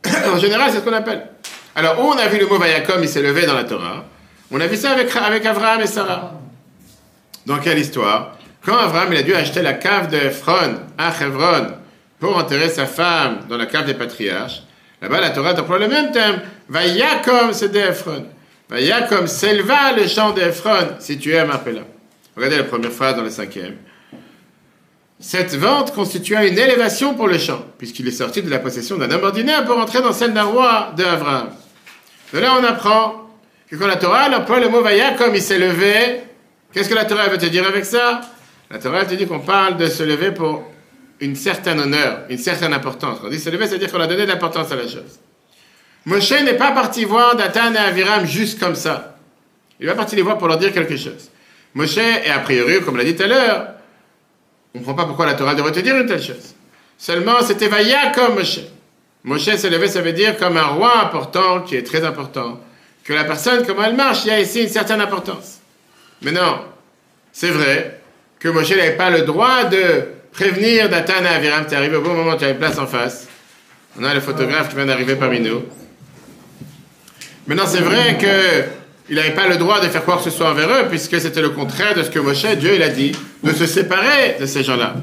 [0.33, 1.27] en général, c'est ce qu'on appelle.
[1.75, 4.05] Alors, où on a vu le mot Vayakom, il s'est levé dans la Torah.
[4.51, 6.33] On a vu ça avec, avec Abraham et Sarah.
[7.45, 8.34] Dans quelle histoire?
[8.65, 10.17] Quand Abraham il a dû acheter la cave de
[10.97, 11.67] à Hebron
[12.19, 14.63] pour enterrer sa femme dans la cave des patriarches,
[15.01, 16.39] Là-bas, la Torah emploie le même terme.
[16.69, 18.25] Vayakom, c'est d'Ephron.
[18.69, 21.81] Vayakom s'éleva le champ d'Ephron, situé à Marpella.
[22.35, 23.75] Regardez la première phrase dans le cinquième.
[25.19, 29.11] Cette vente constitua une élévation pour le champ, puisqu'il est sorti de la possession d'un
[29.11, 31.03] homme ordinaire pour entrer dans celle d'un roi de.
[31.03, 33.29] De là, on apprend
[33.69, 36.21] que quand la Torah emploie le mot Vayakom, il s'est levé,
[36.73, 38.21] qu'est-ce que la Torah veut te dire avec ça?
[38.69, 40.63] La Torah te dit qu'on parle de se lever pour
[41.19, 43.19] une certaine honneur, une certaine importance.
[43.21, 45.19] Quand on dit se lever, c'est-à-dire qu'on a donné de l'importance à la chose.
[46.05, 49.17] Moshe n'est pas parti voir Datan et Aviram juste comme ça.
[49.79, 51.29] Il va partir les voir pour leur dire quelque chose.
[51.73, 53.67] Moshe est a priori, comme l'a dit tout à l'heure,
[54.73, 56.55] on ne comprend pas pourquoi la Torah devrait te dire une telle chose.
[56.97, 58.59] Seulement, c'était Vaya comme Moshe.
[59.23, 62.59] Moshe s'est levé, ça veut dire comme un roi important, qui est très important.
[63.03, 65.59] Que la personne, comment elle marche, il y a ici une certaine importance.
[66.21, 66.61] Mais non,
[67.31, 68.01] c'est vrai
[68.39, 72.13] que Moshe n'avait pas le droit de prévenir Datan et Aviram, tu arrivé au bon
[72.13, 73.27] moment, tu avais place en face.
[73.99, 75.63] On a le photographe qui vient d'arriver parmi nous.
[77.47, 80.69] Maintenant, c'est vrai qu'il n'avait pas le droit de faire quoi que ce soit envers
[80.69, 83.65] eux, puisque c'était le contraire de ce que Moshe, Dieu, il a dit, de se
[83.65, 84.95] séparer de ces gens-là.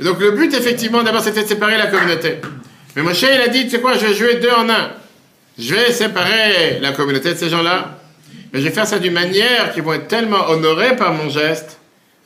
[0.00, 2.36] Et donc le but, effectivement, d'abord, c'était de séparer la communauté.
[2.94, 4.90] Mais Moshe, il a dit, tu sais quoi, je vais jouer deux en un.
[5.58, 7.98] Je vais séparer la communauté de ces gens-là,
[8.52, 11.79] mais je vais faire ça d'une manière qui vont être tellement honorés par mon geste,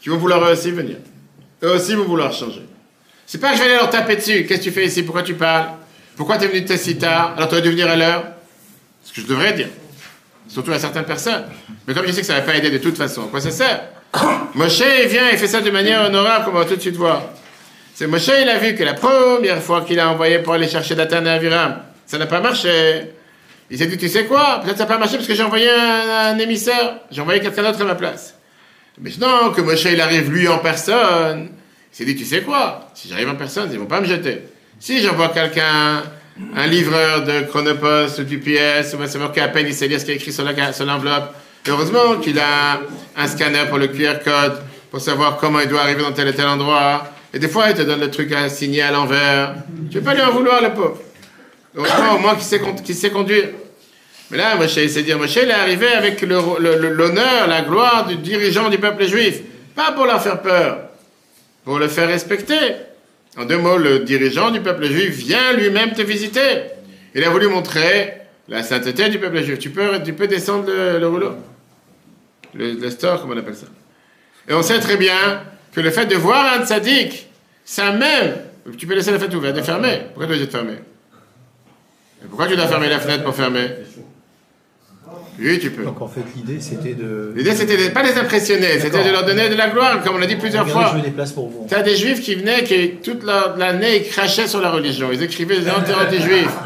[0.05, 0.99] qu'ils vont vouloir eux aussi venir.
[1.63, 2.61] Eux aussi vont vouloir changer.
[3.25, 4.45] C'est pas que je vais aller leur taper dessus.
[4.45, 5.03] Qu'est-ce que tu fais ici?
[5.03, 5.69] Pourquoi tu parles?
[6.15, 8.25] Pourquoi tu es venu si tard Alors tu aurais dû venir à l'heure
[9.03, 9.69] Ce que je devrais dire.
[10.47, 11.47] Surtout à certaines personnes.
[11.89, 13.85] Mais comme je sais que ça va pas aider de toute façon, quoi ça sert?
[14.55, 17.23] Moshe, vient et fait ça de manière honorable, comme on va tout de suite voir.
[17.95, 20.95] C'est Moshe, il a vu que la première fois qu'il a envoyé pour aller chercher
[20.95, 23.11] Datan et Aviram, ça n'a pas marché.
[23.71, 24.61] Il s'est dit, tu sais quoi?
[24.63, 26.99] Peut-être ça n'a pas marché parce que j'ai envoyé un, émissaire.
[27.11, 28.35] J'ai envoyé quelqu'un d'autre à ma place.
[29.01, 31.49] Mais non, que Moshe, il arrive lui en personne.
[31.93, 32.91] Il s'est dit, tu sais quoi?
[32.95, 34.43] Si j'arrive en personne, ils vont pas me jeter.
[34.79, 36.03] Si j'envoie quelqu'un,
[36.57, 40.01] un livreur de Chronopost ou du PS, ou va savoir qu'à peine il sait lire
[40.01, 41.35] ce qui est écrit sur l'enveloppe,
[41.69, 42.81] heureusement qu'il a
[43.17, 46.35] un scanner pour le QR code, pour savoir comment il doit arriver dans tel et
[46.35, 47.09] tel endroit.
[47.33, 49.57] Et des fois, il te donne le truc à signer à l'envers.
[49.91, 50.99] Tu peux pas lui en vouloir, le pauvre.
[51.75, 52.61] Heureusement, au moins, qu'il sait,
[52.95, 53.49] sait conduire.
[54.35, 58.69] Mais là, Moshe, s'est dit, Moshe, il est arrivé avec l'honneur, la gloire du dirigeant
[58.69, 59.41] du peuple juif.
[59.77, 60.89] Pas pour leur faire peur,
[61.65, 62.75] pour le faire respecter.
[63.37, 66.63] En deux mots, le dirigeant du peuple juif vient lui-même te visiter.
[67.15, 68.15] Il a voulu montrer
[68.49, 69.61] la sainteté du peuple juif.
[69.61, 71.35] Tu peux, descendre le, rouleau?
[72.55, 73.69] Le, store, comment on appelle ça?
[74.49, 77.29] Et on sait très bien que le fait de voir un tzaddik,
[77.65, 78.35] ça même...
[78.77, 80.01] Tu peux laisser la fenêtre ouverte et fermer.
[80.13, 80.79] Pourquoi tu dois fermer?
[82.29, 83.69] Pourquoi tu dois fermer la fenêtre pour fermer?
[85.39, 85.83] Oui, tu peux.
[85.83, 87.33] Donc en fait, l'idée c'était de.
[87.35, 90.19] L'idée c'était de pas les impressionner, c'était de leur donner de la gloire, comme on
[90.19, 90.95] l'a dit plusieurs fois.
[91.69, 95.11] Tu as des juifs qui venaient, qui toute l'année ils crachaient sur la religion.
[95.13, 96.57] Ils écrivaient des anti-juifs,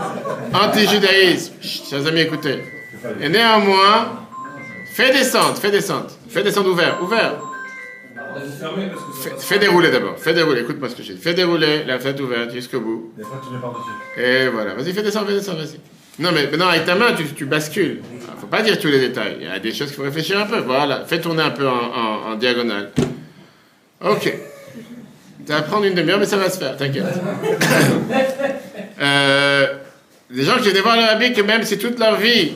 [0.52, 1.54] anti-judaïsme.
[1.61, 2.59] Chers amis, écoutez.
[3.22, 4.26] Et néanmoins,
[4.92, 6.09] fais descendre, fais descendre.
[6.28, 7.37] Fais descendre ouvert, ouvert.
[9.22, 11.18] Fais, fais dérouler d'abord, fais dérouler, écoute-moi ce que je dis.
[11.18, 13.12] Fais dérouler la fête ouverte jusqu'au bout.
[14.16, 15.81] Et voilà, vas-y, fais descendre, fais descendre, vas-y.
[16.18, 18.00] Non, mais non, avec ta main, tu, tu bascules.
[18.12, 19.37] Il ne faut pas dire tous les détails.
[19.40, 20.59] Il y a des choses qu'il faut réfléchir un peu.
[20.59, 22.90] Voilà, fais tourner un peu en, diagonale.
[24.00, 24.33] Ok.
[25.46, 27.04] Ça va prendre une demi-heure, mais ça va se faire, t'inquiète.
[29.00, 29.66] euh,
[30.31, 32.52] des gens qui venaient voir le rabbi, que même si toute leur vie,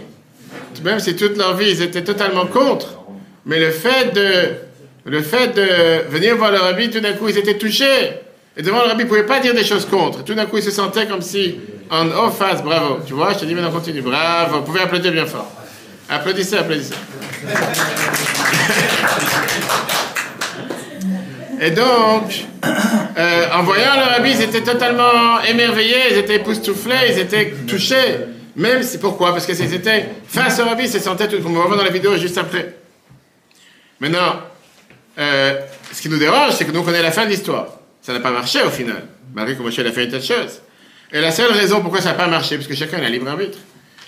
[0.85, 3.01] même si toute leur vie, ils étaient totalement contre,
[3.46, 7.38] mais le fait de, le fait de venir voir le rabbi, tout d'un coup, ils
[7.38, 8.11] étaient touchés.
[8.57, 10.25] Et devant le rabbi, ils ne pouvaient pas dire des choses contre.
[10.25, 11.59] Tout d'un coup, ils se sentaient comme si
[11.91, 13.01] en face, bravo.
[13.07, 14.01] Tu vois, je te dis maintenant continue.
[14.01, 14.59] Bravo.
[14.59, 15.51] Vous pouvez applaudir bien fort.
[16.09, 16.95] Applaudissez, applaudissez.
[21.61, 22.45] Et donc,
[23.17, 28.19] euh, en voyant leur habit, ils étaient totalement émerveillés, ils étaient époustouflés, ils étaient touchés.
[28.57, 29.33] Même si, pourquoi?
[29.33, 31.91] Parce que étaient face au rabbi, ils se sentaient tout, on va voir dans la
[31.91, 32.75] vidéo juste après.
[34.01, 34.41] Maintenant,
[35.19, 35.61] euh,
[35.93, 37.67] ce qui nous dérange, c'est que nous connaissons la fin de l'histoire.
[38.03, 40.61] Ça n'a pas marché au final, malgré que Moshe a fait une telle chose.
[41.12, 43.59] Et la seule raison pourquoi ça n'a pas marché, parce que chacun a libre arbitre.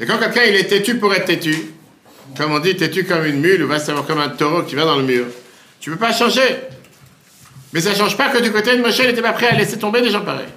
[0.01, 1.55] Et quand quelqu'un il est têtu pour être têtu,
[2.37, 4.85] comme on dit, têtu comme une mule, ou va savoir comme un taureau qui va
[4.85, 5.27] dans le mur,
[5.81, 6.57] tu ne peux pas changer.
[7.73, 9.55] Mais ça ne change pas que du côté de Moshe, il n'était pas prêt à
[9.55, 10.49] laisser tomber des gens pareils.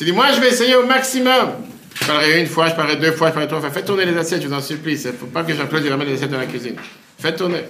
[0.00, 1.52] Il dit, moi je vais essayer au maximum.
[1.94, 3.70] Je parlerai une fois, je parlerai deux fois, je parlerai trois fois.
[3.70, 5.00] Faites tourner les assiettes, je vous en supplie.
[5.00, 6.74] Il ne faut pas que et ramène les assiettes dans la cuisine.
[7.20, 7.62] Faites tourner.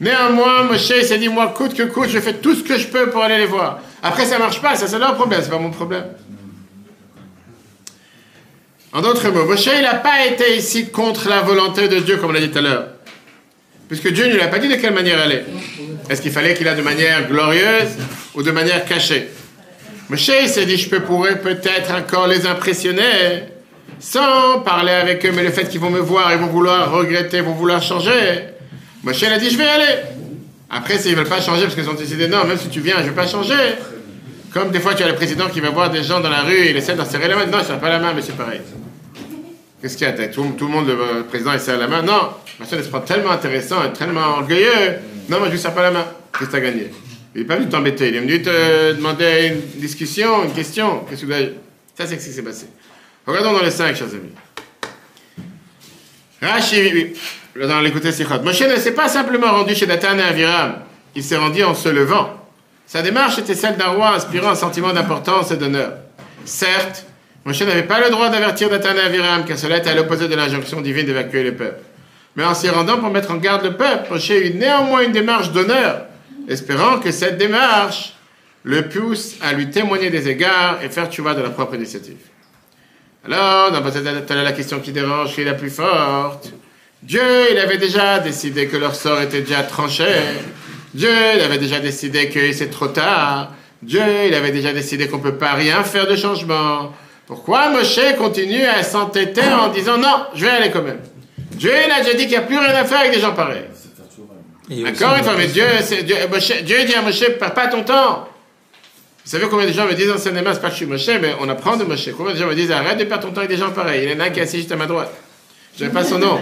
[0.00, 3.10] Néanmoins, Moshe s'est dit, moi, coûte que coûte, je fais tout ce que je peux
[3.10, 3.80] pour aller les voir.
[4.02, 6.04] Après, ça marche pas, ça c'est leur problème, c'est pas mon problème.
[8.92, 12.30] En d'autres mots, Moshe, il n'a pas été ici contre la volonté de Dieu, comme
[12.30, 12.86] on l'a dit tout à l'heure.
[13.88, 15.44] Puisque Dieu ne lui a pas dit de quelle manière aller.
[16.10, 17.96] Est-ce qu'il fallait qu'il aille de manière glorieuse
[18.34, 19.28] ou de manière cachée?
[20.08, 23.44] Moshe, il s'est dit, je pourrais peut-être encore les impressionner,
[23.98, 27.40] sans parler avec eux, mais le fait qu'ils vont me voir, ils vont vouloir regretter,
[27.40, 28.55] vont vouloir changer.
[29.06, 30.00] Moshe a dit, je vais aller.
[30.68, 32.96] Après, s'ils ne veulent pas changer parce qu'ils ont décidé, non, même si tu viens,
[32.96, 33.54] je ne vais pas changer.
[34.52, 36.56] Comme des fois, tu as le président qui va voir des gens dans la rue
[36.56, 37.46] et il essaie d'en serrer la main.
[37.46, 38.62] Non, je ne pas la main, mais c'est pareil.
[39.80, 40.28] Qu'est-ce qu'il y a?
[40.28, 42.02] Tout, le monde, le président, il serre la main.
[42.02, 44.96] Non, Machin, il se prend tellement intéressant et tellement orgueilleux.
[45.28, 46.06] Non, moi, je ne serre pas la main.
[46.32, 46.90] Qu'est-ce que tu as gagné?
[47.36, 48.08] Il n'est pas venu t'embêter.
[48.08, 51.04] Il est venu te demander une discussion, une question.
[51.08, 51.50] Qu'est-ce que tu
[51.96, 52.66] Ça, c'est ce qui s'est passé.
[53.24, 54.32] Regardons dans les cinq, chers amis.
[56.42, 57.14] Rashi,
[57.64, 58.42] dans l'écouter Sichot.
[58.42, 60.74] Moshe ne s'est pas simplement rendu chez Datan et Aviram.
[61.14, 62.30] Il s'est rendu en se levant.
[62.86, 65.94] Sa démarche était celle d'un roi inspirant un sentiment d'importance et d'honneur.
[66.44, 67.06] Certes,
[67.44, 70.34] Moshe n'avait pas le droit d'avertir Datan et Aviram, car cela était à l'opposé de
[70.34, 71.80] l'injonction divine d'évacuer le peuple.
[72.36, 75.52] Mais en s'y rendant pour mettre en garde le peuple, Moshe eut néanmoins une démarche
[75.52, 76.02] d'honneur,
[76.48, 78.12] espérant que cette démarche
[78.62, 82.18] le pousse à lui témoigner des égards et faire vois de la propre initiative.
[83.24, 83.82] Alors, dans
[84.34, 86.52] la question qui dérange, qui est la plus forte
[87.06, 90.08] Dieu, il avait déjà décidé que leur sort était déjà tranché.
[90.92, 93.52] Dieu, il avait déjà décidé que c'est trop tard.
[93.80, 96.92] Dieu, il avait déjà décidé qu'on ne peut pas rien faire de changement.
[97.28, 100.98] Pourquoi Moshe continue à s'entêter en disant non, je vais aller quand même
[101.52, 103.34] Dieu, il a déjà dit qu'il n'y a plus rien à faire avec des gens
[103.34, 103.66] pareils.
[104.68, 105.64] D'accord une fois, mais Dieu,
[106.02, 106.16] Dieu,
[106.64, 108.28] Dieu dit à Moshe, perds pas ton temps.
[109.24, 111.06] Vous savez combien de gens me disent en cinéma, c'est pas que je suis Moshe,
[111.06, 112.08] mais on apprend de Moshe.
[112.16, 114.02] Combien de gens me disent, arrête de perdre ton temps avec des gens pareils.
[114.04, 115.12] Il y en a un qui est assis juste à ma droite.
[115.78, 116.38] Je n'ai pas son nom.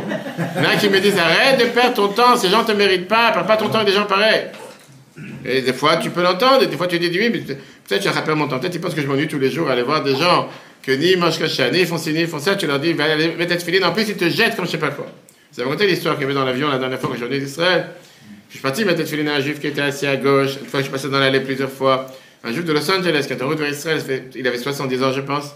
[0.56, 2.66] Il y en a qui me disent, arrête de perdre ton temps, ces gens ne
[2.68, 4.46] te méritent pas, perds pas ton temps avec des gens pareils.
[5.44, 8.08] Et des fois, tu peux l'entendre, et des fois, tu dis oui, mais peut-être tu
[8.08, 8.58] rappelles mon temps.
[8.58, 10.48] Peut-être tu penses que je m'ennuie tous les jours à aller voir des gens
[10.82, 12.54] que ni mangent que ni font ci, ni font ça.
[12.54, 13.84] Tu leur dis, va aller mettre filine.
[13.84, 15.06] En plus, ils te jettent comme je sais pas quoi.
[15.52, 17.38] Vous avez raconté l'histoire qu'il y avait dans l'avion la dernière fois que je suis
[17.38, 17.86] d'Israël.
[18.48, 20.56] Je suis parti mettre filine à un juif qui était assis à gauche.
[20.60, 22.06] Une fois, je suis passé dans l'allée plusieurs fois.
[22.44, 24.00] Un juif de Los Angeles qui était en route vers Israël,
[24.34, 25.54] il avait 70 ans, je pense,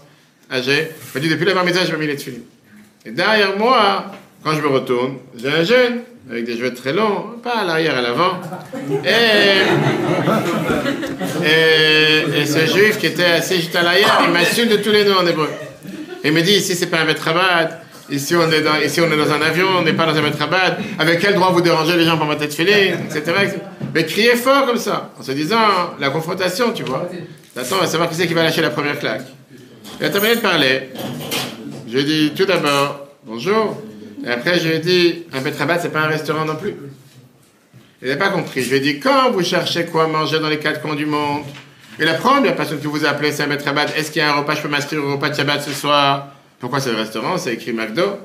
[0.51, 0.89] âgé.
[0.89, 2.41] Il m'a dit, depuis la bar je vais mis les filines.
[3.05, 4.05] Et derrière moi,
[4.43, 7.97] quand je me retourne, j'ai un jeune avec des cheveux très longs, pas à l'arrière,
[7.97, 8.39] à l'avant.
[9.03, 9.61] Et,
[12.39, 15.17] et, ce juif qui était assis juste à l'arrière, il m'insulte de tous les noms
[15.17, 15.49] en hébreu.
[16.23, 17.27] Il me dit ici c'est pas un maître
[18.11, 20.21] ici on est dans, ici on est dans un avion, on n'est pas dans un
[20.21, 20.37] maître
[20.99, 23.23] avec quel droit vous dérangez les gens pour ma tête filée, etc.,
[23.93, 27.09] Mais criez fort comme ça, en se disant la confrontation, tu vois.
[27.55, 29.23] T'attends à savoir qui c'est qui va lâcher la première claque.
[29.99, 30.89] Il a terminé de parler.
[31.89, 33.81] Je lui ai dit tout d'abord, bonjour.
[34.23, 36.75] Et après, je lui ai dit, un Betrabat, c'est pas un restaurant non plus.
[38.03, 38.61] Il n'a pas compris.
[38.61, 41.41] Je lui ai dit, quand vous cherchez quoi manger dans les quatre coins du monde,
[41.97, 44.37] et la première personne que vous appelez, c'est un Betrabat, est-ce qu'il y a un
[44.37, 46.27] repas, je peux m'inscrire au repas de Shabbat ce soir
[46.59, 47.39] Pourquoi c'est le restaurant?
[47.39, 48.19] C'est écrit McDo.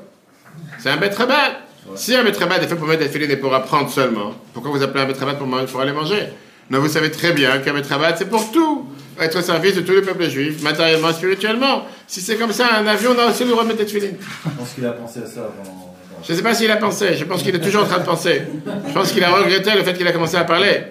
[0.78, 1.60] C'est un Betrabat.
[1.96, 4.82] Si un Betrabat est fait pour mettre des filets et pour apprendre seulement, pourquoi vous
[4.82, 6.24] appelez un Betrabat pour, pour aller manger?
[6.68, 9.92] Non, vous savez très bien qu'un Betrabat, c'est pour tout être au service de tous
[9.92, 11.86] les peuples juifs, matériellement, spirituellement.
[12.06, 14.14] Si c'est comme ça, un avion, on a aussi le droit de mettre des filets.
[14.44, 15.94] Je pense qu'il a pensé à ça avant.
[16.26, 18.04] Je ne sais pas s'il a pensé, je pense qu'il est toujours en train de
[18.04, 18.42] penser.
[18.88, 20.82] Je pense qu'il a regretté le fait qu'il a commencé à parler.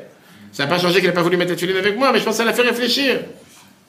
[0.51, 2.35] Ça n'a pas changé qu'il n'a pas voulu mettre la avec moi, mais je pense
[2.35, 3.19] que ça l'a fait réfléchir.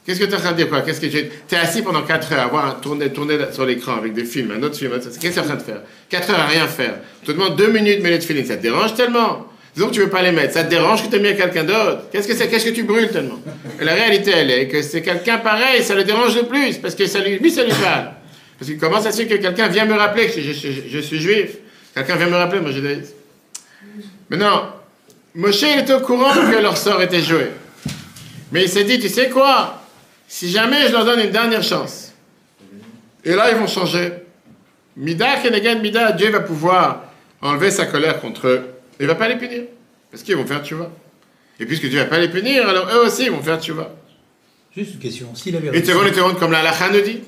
[0.06, 0.82] Qu'est-ce que tu es en train de dire quoi?
[0.82, 4.12] Qu'est-ce que tu es assis pendant 4 heures à voir tourner, tourner sur l'écran avec
[4.12, 5.80] des films, un autre film, qu'est-ce que tu es en train de faire?
[6.10, 6.94] 4 heures à rien faire.
[7.22, 9.46] On te demande 2 minutes de mettre feeling, ça te dérange tellement.
[9.74, 11.64] Disons que tu veux pas les mettre, ça te dérange que tu aies mis quelqu'un
[11.64, 12.04] d'autre?
[12.12, 12.48] Qu'est-ce que c'est?
[12.48, 13.40] Qu'est-ce que tu brûles tellement?
[13.80, 17.06] La réalité, elle est que c'est quelqu'un pareil, ça le dérange le plus, parce que
[17.06, 18.12] ça lui, lui ça lui parle.
[18.56, 21.20] Parce qu'il commence à se dire que quelqu'un vient me rappeler que je, je suis
[21.20, 21.56] juif?
[21.92, 23.02] Quelqu'un vient me rappeler, moi j'ai
[24.30, 24.62] Mais non,
[25.34, 27.48] Moshe il au courant que leur sort était joué.
[28.52, 29.82] Mais il s'est dit, tu sais quoi?
[30.28, 32.12] Si jamais je leur donne une dernière chance,
[33.24, 34.12] et là ils vont changer.
[34.96, 37.06] Mida, Kenegan, Mida, Dieu va pouvoir
[37.42, 38.73] enlever sa colère contre eux.
[39.00, 39.62] Il ne va pas les punir.
[40.10, 40.92] Parce qu'ils vont faire tu vois.
[41.58, 43.72] Et puisque Dieu ne va pas les punir, alors eux aussi ils vont faire tu
[43.72, 43.94] vois.
[44.76, 45.34] Juste une question.
[45.34, 45.82] S'il avait et
[46.38, 47.20] comme la Lacha nous dit,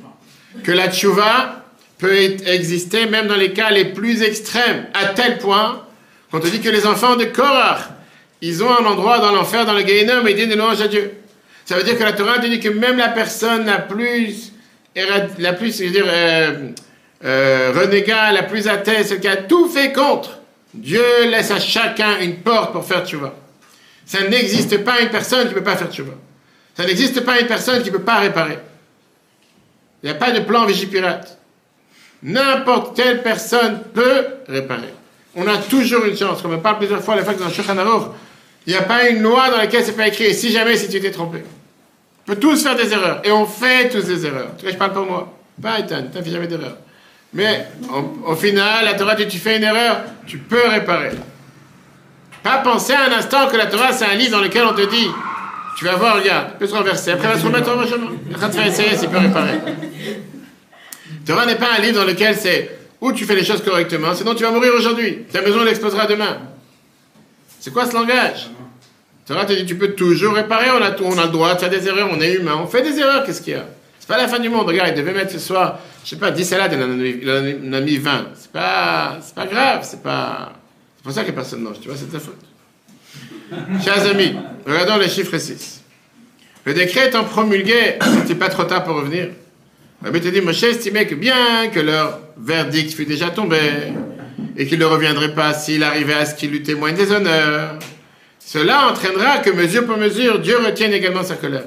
[0.65, 1.65] que la tchouva,
[1.99, 5.87] peut exister même dans les cas les plus extrêmes, à tel point
[6.31, 7.89] qu'on te dit que les enfants de Korach,
[8.43, 10.89] ils ont un endroit dans l'enfer, dans le Gehinnom, et ils disent des louanges à
[10.89, 11.13] Dieu.
[11.65, 14.53] Ça veut dire que la Torah te dit que même la personne la plus,
[15.39, 16.69] la plus, je veux dire, euh,
[17.25, 20.39] euh, renégat, la plus athée, celle qui a tout fait contre,
[20.75, 23.35] Dieu laisse à chacun une porte pour faire tchouva.
[24.05, 26.13] Ça n'existe pas une personne qui ne peut pas faire tchouva.
[26.77, 28.59] Ça n'existe pas une personne qui ne peut pas réparer.
[30.03, 31.39] Il n'y a pas de plan Vigipirate.
[32.23, 34.93] N'importe quelle personne peut réparer.
[35.35, 36.43] On a toujours une chance.
[36.43, 37.75] Comme on parle plusieurs fois à la fois dans Shulchan
[38.67, 40.35] il n'y a pas une loi dans laquelle c'est pas écrit.
[40.35, 41.43] si jamais si tu t'es trompé,
[42.23, 43.21] on peut tous faire des erreurs.
[43.25, 44.51] Et on fait tous des erreurs.
[44.59, 45.33] Tu vois, je parle pour moi.
[45.63, 46.77] Pas Ethan, tu jamais d'erreur.
[47.33, 47.67] Mais
[48.25, 51.11] au, final, la Torah dit tu fais une erreur, tu peux réparer.
[52.43, 55.09] Pas penser un instant que la Torah c'est un livre dans lequel on te dit
[55.77, 57.11] tu vas voir, regarde, tu peux se renverser.
[57.11, 58.13] Après, il va se remettre en chemin.
[58.31, 59.61] Il va te faire essayer s'il peut réparer.
[61.27, 64.35] Torah n'est pas un livre dans lequel c'est où tu fais les choses correctement, sinon
[64.35, 65.25] tu vas mourir aujourd'hui.
[65.31, 66.39] Ta maison l'explosera demain.
[67.61, 68.49] C'est quoi ce langage?
[69.27, 71.59] Torah te dit tu peux toujours réparer, on a, tout, on a le droit de
[71.59, 73.65] faire des erreurs, on est humain, on fait des erreurs, qu'est-ce qu'il y a?
[73.99, 74.67] C'est pas la fin du monde.
[74.67, 77.29] Regarde, il devait mettre ce soir, je sais pas, 10 salades, il
[77.69, 78.27] en a mis 20.
[78.37, 80.53] C'est pas, c'est pas grave, c'est pas.
[80.97, 82.39] C'est pour ça que personne mange, tu vois, c'est ta faute.
[83.85, 85.83] Chers amis, regardons les chiffres 6.
[86.65, 89.31] Le décret étant promulgué, c'était pas trop tard pour revenir?
[90.01, 93.59] Rabbi te dit, Moshe estimait que bien que leur verdict fût déjà tombé,
[94.57, 97.81] et qu'il ne reviendrait pas s'il arrivait à ce qu'il lui témoigne des honneurs,
[98.39, 101.67] cela entraînera que mesure pour mesure, Dieu retienne également sa colère.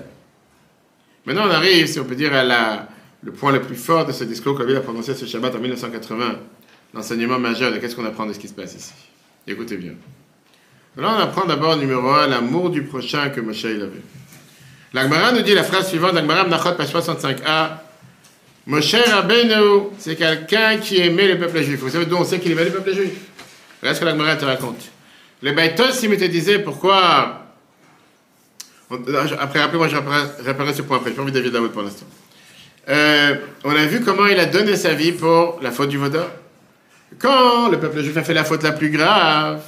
[1.26, 2.88] Maintenant, on arrive, si on peut dire, à la,
[3.24, 6.40] le point le plus fort de ce discours qu'il a prononcé ce Shabbat en 1980,
[6.94, 8.94] l'enseignement majeur de qu'est-ce qu'on apprend de ce qui se passe ici.
[9.48, 9.94] Écoutez bien.
[10.98, 14.02] Là, on apprend d'abord, numéro un, l'amour du prochain que Moshe il avait.
[14.94, 17.78] L'Agmara nous dit la phrase suivante, l'Agmara Nachot, page 65a.
[18.66, 21.80] Moshe Rabbeinu, c'est quelqu'un qui aimait le peuple juif.
[21.80, 23.12] Vous savez d'où on sait qu'il aimait le peuple juif?
[23.82, 24.90] Regarde ce que l'Agmara te raconte.
[25.42, 27.46] Le Baitos, il me te disait pourquoi?
[28.92, 29.96] Après, rappelez-moi, je
[30.44, 31.12] réparerai ce point après.
[31.12, 32.08] Je n'ai pas envie David Daoud pour l'instant.
[32.90, 36.28] Euh, on a vu comment il a donné sa vie pour la faute du Vaudor.
[37.20, 39.62] Quand le peuple juif a fait la faute la plus grave,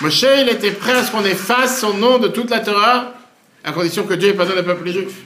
[0.00, 3.14] Moshe, il était prêt à ce qu'on efface son nom de toute la Torah,
[3.64, 5.24] à condition que Dieu pardonne le peuple juif.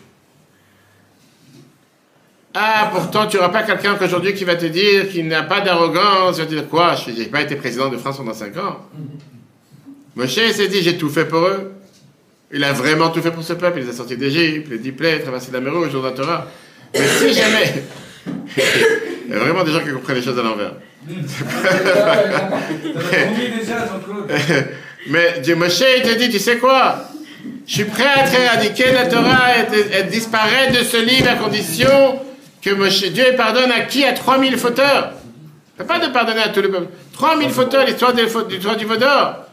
[2.54, 6.38] Ah, pourtant, tu n'auras pas quelqu'un qu'aujourd'hui qui va te dire qu'il n'a pas d'arrogance.
[6.38, 6.94] Il va te dire quoi?
[6.94, 8.88] Je n'ai pas été président de France pendant 5 ans.
[10.14, 11.72] Moshe s'est dit j'ai tout fait pour eux.
[12.50, 13.80] Il a vraiment tout fait pour ce peuple.
[13.80, 16.14] Il les a sortis d'Égypte, les dix plaies, traversé la mer Rouge, jour de la
[16.14, 16.46] Torah.
[16.94, 17.82] Mais si jamais.
[19.26, 20.72] il y a vraiment des gens qui comprennent les choses à l'envers.
[25.08, 27.08] Mais Dieu Moshe, il te dit tu sais quoi?
[27.66, 29.50] Je suis prêt à être éradiqué de la Torah
[29.92, 32.20] et, disparaître de ce livre à condition
[32.62, 34.04] que Moshe, Dieu pardonne à qui?
[34.04, 35.12] À 3000 fauteurs.
[35.78, 36.88] Il ne pas de pardonner à tout le peuple.
[37.12, 39.44] 3000 fauteurs, l'histoire du Vaudor.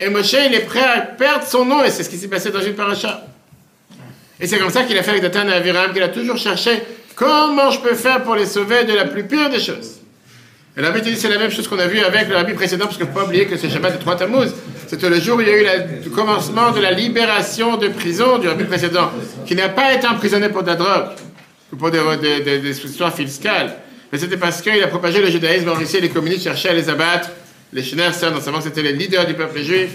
[0.00, 2.50] Et Moshe, il est prêt à perdre son nom, et c'est ce qui s'est passé
[2.50, 3.22] dans une paracha.
[4.40, 6.82] Et c'est comme ça qu'il a fait avec Datan et Aviram, qu'il a toujours cherché
[7.14, 10.00] comment je peux faire pour les sauver de la plus pire des choses.
[10.78, 12.98] Et la dit c'est la même chose qu'on a vu avec le rabbi précédent, parce
[12.98, 14.52] qu'il ne faut pas oublier que c'est Shabbat de 3 Tammuz.
[14.86, 18.36] C'était le jour où il y a eu le commencement de la libération de prison
[18.36, 19.10] du rabbi précédent,
[19.46, 21.06] qui n'a pas été emprisonné pour de la drogue,
[21.72, 23.74] ou pour des, histoires fiscales.
[24.12, 26.74] Mais c'était parce qu'il a propagé le judaïsme en Russie et les communistes cherchaient à
[26.74, 27.30] les abattre
[27.72, 29.92] les Schneerson, en savant que c'était les leaders du peuple juif.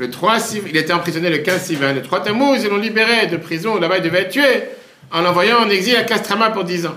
[0.00, 1.92] Le 3 il était emprisonné le 15 Sivan.
[1.92, 3.78] Le 3 Tammuz, ils l'ont libéré de prison.
[3.78, 4.62] Là-bas, il devait être tué
[5.12, 6.96] en l'envoyant en exil à Castrama pour 10 ans.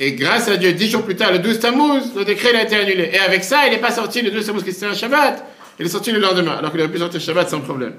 [0.00, 2.76] Et grâce à Dieu, 10 jours plus tard, le 12 Tammuz, le décret a été
[2.76, 3.10] annulé.
[3.12, 5.44] Et avec ça, il n'est pas sorti le 12 Tammuz, qui était un Shabbat.
[5.78, 7.92] Il est sorti le lendemain, alors qu'il aurait pu sortir le Shabbat sans problème.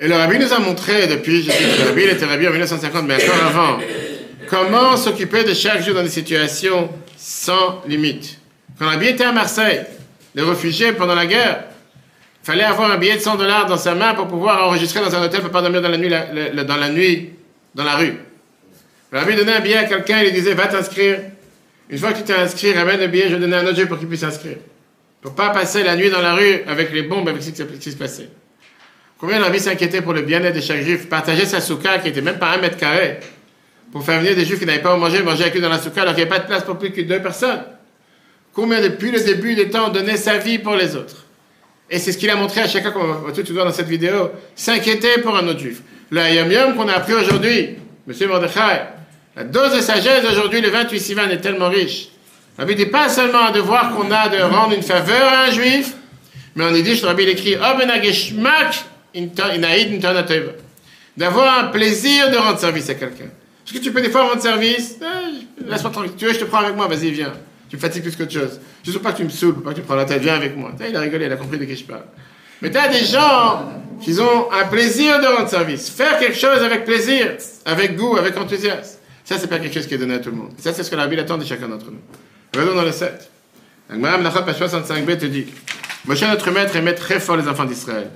[0.00, 2.50] Et le rabbi nous a montré depuis, je dis que le rabbi était rabbi en
[2.50, 3.78] 1950, mais encore avant,
[4.48, 8.38] comment s'occuper de chaque jour dans des situations sans limite.
[8.76, 9.82] Quand Rabbi était à Marseille,
[10.34, 11.66] les réfugiés pendant la guerre,
[12.42, 15.24] fallait avoir un billet de 100 dollars dans sa main pour pouvoir enregistrer dans un
[15.24, 17.30] hôtel pour pas dormir dans la nuit, dans, la nuit,
[17.74, 18.14] dans la rue.
[19.12, 21.20] Donnait un billet à quelqu'un, il lui disait va t'inscrire.
[21.90, 23.98] Une fois que tu t'es inscrit, ramène le billet, je donnais un autre jeu pour
[23.98, 24.56] qu'il puisse s'inscrire.
[25.20, 27.96] Pour pas passer la nuit dans la rue avec les bombes, avec ce qui se
[27.96, 28.28] passait.
[29.18, 32.22] Combien de Rabbi s'inquiétait pour le bien-être de chaque juif, partageait sa souka qui était
[32.22, 33.20] même pas un mètre carré,
[33.92, 35.78] pour faire venir des juifs qui n'avaient pas à manger, manger avec eux dans la
[35.78, 37.62] souka alors qu'il n'y avait pas de place pour plus que deux personnes.
[38.52, 41.21] Combien depuis le début des temps donné sa vie pour les autres?
[41.90, 44.30] Et c'est ce qu'il a montré à chacun, comme on va tout dans cette vidéo,
[44.54, 45.82] s'inquiéter pour un autre juif.
[46.10, 46.22] Le
[46.52, 47.76] yom qu'on a appris aujourd'hui,
[48.06, 48.82] Monsieur Mordechai,
[49.36, 52.08] la dose de sagesse d'aujourd'hui, le 28 Sivan, est tellement riche.
[52.58, 55.94] On dit pas seulement un devoir qu'on a de rendre une faveur à un juif,
[56.54, 57.56] mais on dit, je Rabbi écrit,
[61.16, 63.24] d'avoir un plaisir de rendre service à quelqu'un.
[63.66, 64.96] Est-ce que tu peux des fois rendre service?
[65.00, 66.12] Eh, Laisse-moi tranquille.
[66.18, 67.32] Tu veux, je te prends avec moi, vas-y, viens.
[67.72, 68.60] Tu me fatigues plus qu'autre chose.
[68.84, 70.34] Je ne veux pas que tu me saoules, pas que tu prends la tête, viens
[70.34, 70.72] avec moi.
[70.86, 72.02] il a rigolé, il a compris de qui je parle.
[72.60, 73.66] Mais tu as des gens
[73.98, 75.88] qui ont un plaisir de rendre service.
[75.88, 77.28] Faire quelque chose avec plaisir,
[77.64, 78.98] avec goût, avec enthousiasme.
[79.24, 80.50] Ça, c'est pas quelque chose qui est donné à tout le monde.
[80.58, 82.00] ça, c'est ce que la Bible attend de chacun d'entre nous.
[82.52, 83.30] Regardons dans le 7.
[83.88, 85.46] Mme Nachot, page 65b, te dit
[86.04, 88.10] Moshe, notre maître, aimait très fort les enfants d'Israël.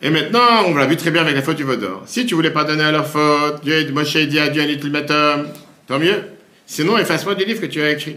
[0.00, 2.04] Et maintenant, on l'a vu très bien avec la faute du Vaudor.
[2.06, 5.48] Si tu voulais pardonner à leur faute, Dieu, Moshe dit à Dieu un ultimatum,
[5.86, 6.35] tant mieux.
[6.66, 8.16] Sinon, efface-moi du livre que tu as écrit.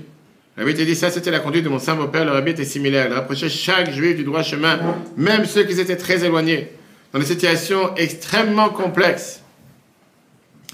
[0.57, 3.07] Rabbi te dit, ça c'était la conduite de mon saint père le rabbi était similaire.
[3.09, 4.77] Il rapprochait chaque juif du droit chemin,
[5.15, 6.67] même ceux qui étaient très éloignés,
[7.13, 9.41] dans des situations extrêmement complexes.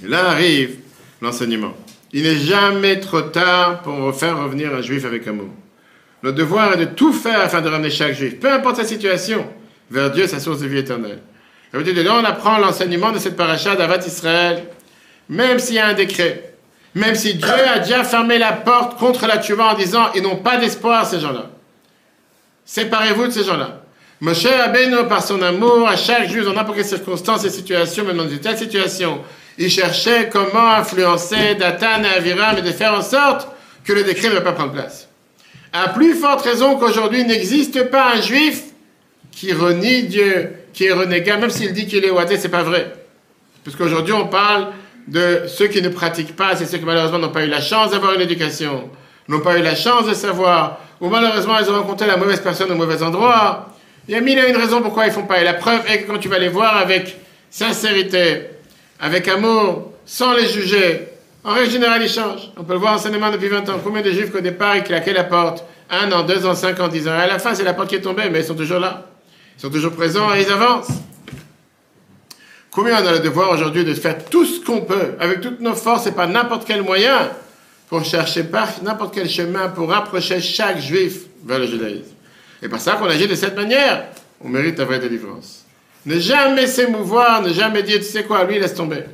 [0.03, 0.77] Et là arrive
[1.21, 1.75] l'enseignement.
[2.13, 5.49] Il n'est jamais trop tard pour faire revenir un juif avec amour.
[6.23, 9.45] Notre devoir est de tout faire afin de ramener chaque juif, peu importe sa situation,
[9.91, 11.19] vers Dieu, sa source de vie éternelle.
[11.71, 14.63] Rabbi dit, là on apprend l'enseignement de cette paracha d'Avat Israël,
[15.29, 16.54] même s'il y a un décret,
[16.95, 20.37] Même si Dieu a déjà fermé la porte contre la tuba en disant ils n'ont
[20.37, 21.47] pas d'espoir, ces gens-là.
[22.63, 23.81] Séparez-vous de ces gens-là.
[24.21, 28.15] Moshe Rabbeinu, par son amour, à chaque juif, dans n'importe quelle circonstance et situation, même
[28.15, 29.21] dans une telle situation,
[29.57, 33.49] il cherchait comment influencer Datan et Aviram et de faire en sorte
[33.83, 35.09] que le décret ne va pas prendre place.
[35.73, 38.63] À plus forte raison qu'aujourd'hui, il n'existe pas un juif
[39.31, 42.93] qui renie Dieu, qui est renégat, même s'il dit qu'il est ouadé, c'est pas vrai.
[43.65, 44.69] Parce qu'aujourd'hui, on parle
[45.07, 47.91] de ceux qui ne pratiquent pas, c'est ceux qui malheureusement n'ont pas eu la chance
[47.91, 48.89] d'avoir une éducation,
[49.27, 52.71] n'ont pas eu la chance de savoir, ou malheureusement ils ont rencontré la mauvaise personne
[52.71, 53.69] au mauvais endroit.
[54.07, 55.41] Il y a mille et une raisons pourquoi ils font pas.
[55.41, 57.17] Et la preuve est que quand tu vas les voir avec
[57.49, 58.41] sincérité,
[58.99, 61.07] avec amour, sans les juger,
[61.43, 62.51] en règle générale, ils changent.
[62.57, 63.79] On peut le voir en cinéma depuis 20 ans.
[63.83, 66.87] Combien de juifs qu'au départ, ils claquaient la porte Un an, deux ans, cinq ans,
[66.87, 67.11] dix ans.
[67.13, 69.05] Et à la fin, c'est la porte qui est tombée, mais ils sont toujours là.
[69.57, 70.89] Ils sont toujours présents et ils avancent.
[72.75, 75.75] Combien on a le devoir aujourd'hui de faire tout ce qu'on peut, avec toutes nos
[75.75, 77.31] forces et pas n'importe quel moyen,
[77.87, 82.11] pour chercher par n'importe quel chemin pour rapprocher chaque juif vers le judaïsme?
[82.61, 84.07] Et par ça qu'on agit de cette manière,
[84.43, 85.63] on mérite la vraie délivrance.
[86.05, 89.05] Ne jamais s'émouvoir, ne jamais dire, tu sais quoi, lui, laisse tomber.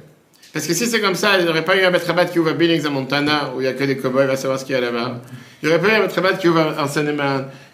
[0.53, 2.49] Parce que si c'est comme ça, il n'y aurait pas eu un Betrabat qui ouvre
[2.49, 4.65] à Billings, à Montana, où il n'y a que des cowboys, il va savoir ce
[4.65, 5.21] qu'il y a là-bas.
[5.61, 7.15] Il n'y aurait pas eu un Betrabat qui ouvre en seine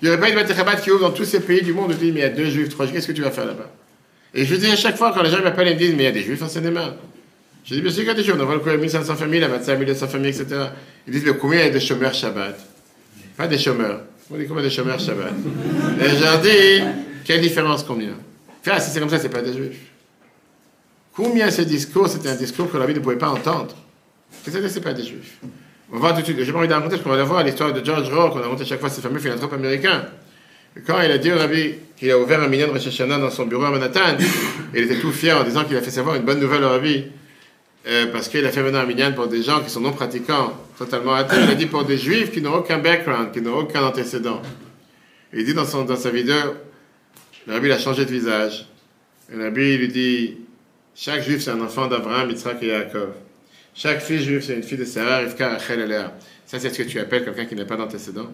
[0.01, 1.91] Il n'y aurait pas eu un Betrabat qui ouvre dans tous ces pays du monde,
[1.91, 3.31] où il dit, mais il y a deux juifs, trois juifs, qu'est-ce que tu vas
[3.31, 3.69] faire là-bas?
[4.37, 6.05] Et je dis à chaque fois, quand les gens m'appellent et me disent, mais il
[6.05, 6.71] y a des juifs en seine
[7.65, 9.47] Je dis, bien sûr qu'il y a des juifs, on a le 1500 familles, la
[9.47, 10.45] 25 200 familles, etc.
[11.07, 12.55] Ils disent, mais combien il y a de chômeurs Shabbat?
[13.35, 14.01] Pas des chômeurs.
[14.29, 15.33] On dit combien de chômeurs Shabbat?
[15.99, 16.83] Et je leur dis,
[17.25, 18.11] quelle différence combien?
[18.61, 19.79] Enfin, si c'est comme ça, c'est pas des juifs.
[21.15, 23.75] Combien ce discours, c'était un discours que la vie ne pouvait pas entendre?
[24.43, 25.39] C'est ça, c'est pas des juifs.
[25.89, 26.43] On va voir tout de suite.
[26.43, 28.43] J'ai pas envie d'en raconter, parce qu'on va voir l'histoire de George Rohr, qu'on a
[28.43, 30.05] raconté chaque fois, ce fameux philanthrope américain.
[30.85, 33.45] Quand il a dit au rabbi qu'il a ouvert un million de Rosh dans son
[33.45, 34.17] bureau à Manhattan,
[34.73, 37.05] il était tout fier en disant qu'il a fait savoir une bonne nouvelle au rabbi.
[37.87, 40.51] Euh, parce qu'il a fait venir un minyan pour des gens qui sont non pratiquants,
[40.77, 41.37] totalement athées.
[41.41, 44.41] Il a dit pour des juifs qui n'ont aucun background, qui n'ont aucun antécédent.
[45.31, 46.35] il dit dans, son, dans sa vidéo,
[47.47, 48.67] le rabbi a changé de visage.
[49.33, 50.37] Le rabbi lui dit
[50.99, 53.09] chaque juif, c'est un enfant d'Abraham, Yitzhak et Yaakov.
[53.73, 56.13] Chaque fille juive, c'est une fille de Sarah, Rivka, Rachel et Léa.
[56.45, 58.31] Ça, c'est ce que tu appelles quelqu'un qui n'a pas d'antécédent.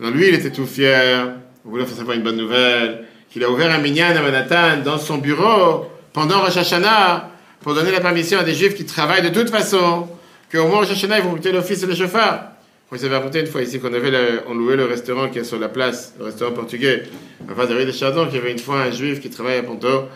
[0.00, 1.34] Lui, il était tout fier,
[1.64, 4.98] il voulait faire savoir une bonne nouvelle, qu'il a ouvert un minyan à Manhattan dans
[4.98, 7.30] son bureau pendant Rosh Hashanah
[7.60, 10.08] pour donner la permission à des juifs qui travaillent de toute façon,
[10.50, 12.48] qu'au moins Rosh Hashanah, ils vont goûter l'office et le chauffard.
[12.90, 14.12] Vous avez raconté une fois ici qu'on avait
[14.48, 17.04] on louait le restaurant qui est sur la place, le restaurant portugais,
[17.50, 19.60] en face de rue de Chardon, qu'il y avait une fois un juif qui travaillait
[19.60, 20.08] à Ponto,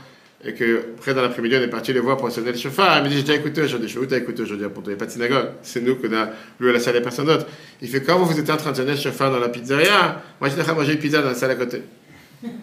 [0.46, 2.98] et que près dans l'après-midi, on est parti les voir pour sonner le chauffard.
[2.98, 3.88] Il me dit, j'ai déjà écouté aujourd'hui.
[3.88, 4.66] Je où t'as écouté aujourd'hui?
[4.66, 5.48] Il n'y a pas de synagogue.
[5.62, 6.28] C'est nous qu'on a
[6.60, 7.46] loué la salle, a personne d'autre.
[7.82, 10.48] Il fait, quand vous étiez en train de sonner le chauffard dans la pizzeria, moi
[10.48, 11.82] j'étais en train de manger une pizza dans la salle à côté.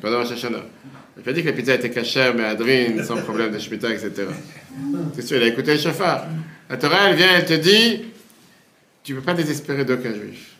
[0.02, 0.60] Pendant la chachana.
[1.18, 4.12] Il m'a dit que la pizza était cachère, mais adrine, sans problème de shmita, etc.
[5.14, 6.26] C'est sûr, il a écouté le chauffard.
[6.70, 8.02] La Torah, elle vient, elle te dit,
[9.04, 10.52] tu ne peux pas désespérer d'aucun juif.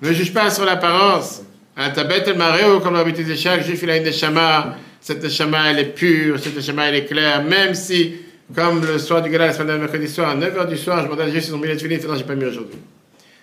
[0.00, 1.42] Ne juge pas sur l'apparence.
[1.76, 5.66] Un tabet el mareo, comme l'habitude de chaque juif, il a une chamas cette chemin
[5.66, 8.14] elle est pure, cette chemin elle est claire, même si,
[8.54, 11.08] comme le soir du gala, la semaine dernière, mercredi soir, à 9h du soir, je
[11.08, 12.78] me demandais juste s'ils ont mis les filets, non, j'ai pas mis aujourd'hui.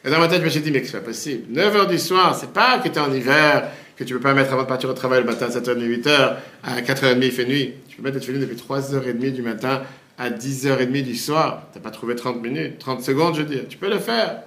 [0.04, 1.56] Et dans ma tête, je me suis dit, mais c'est pas possible.
[1.56, 4.52] 9h du soir, c'est pas que tu es en hiver, que tu peux pas mettre
[4.54, 6.34] avant de partir au travail le matin à 7h30, 8h,
[6.64, 7.74] à 4h30 il fait nuit.
[7.88, 9.84] Tu peux mettre les filets depuis 3h30 du matin
[10.18, 11.68] à 10h30 du soir.
[11.72, 13.66] Tu n'as pas trouvé 30 minutes, 30 secondes, je veux dire.
[13.70, 14.42] Tu peux le faire.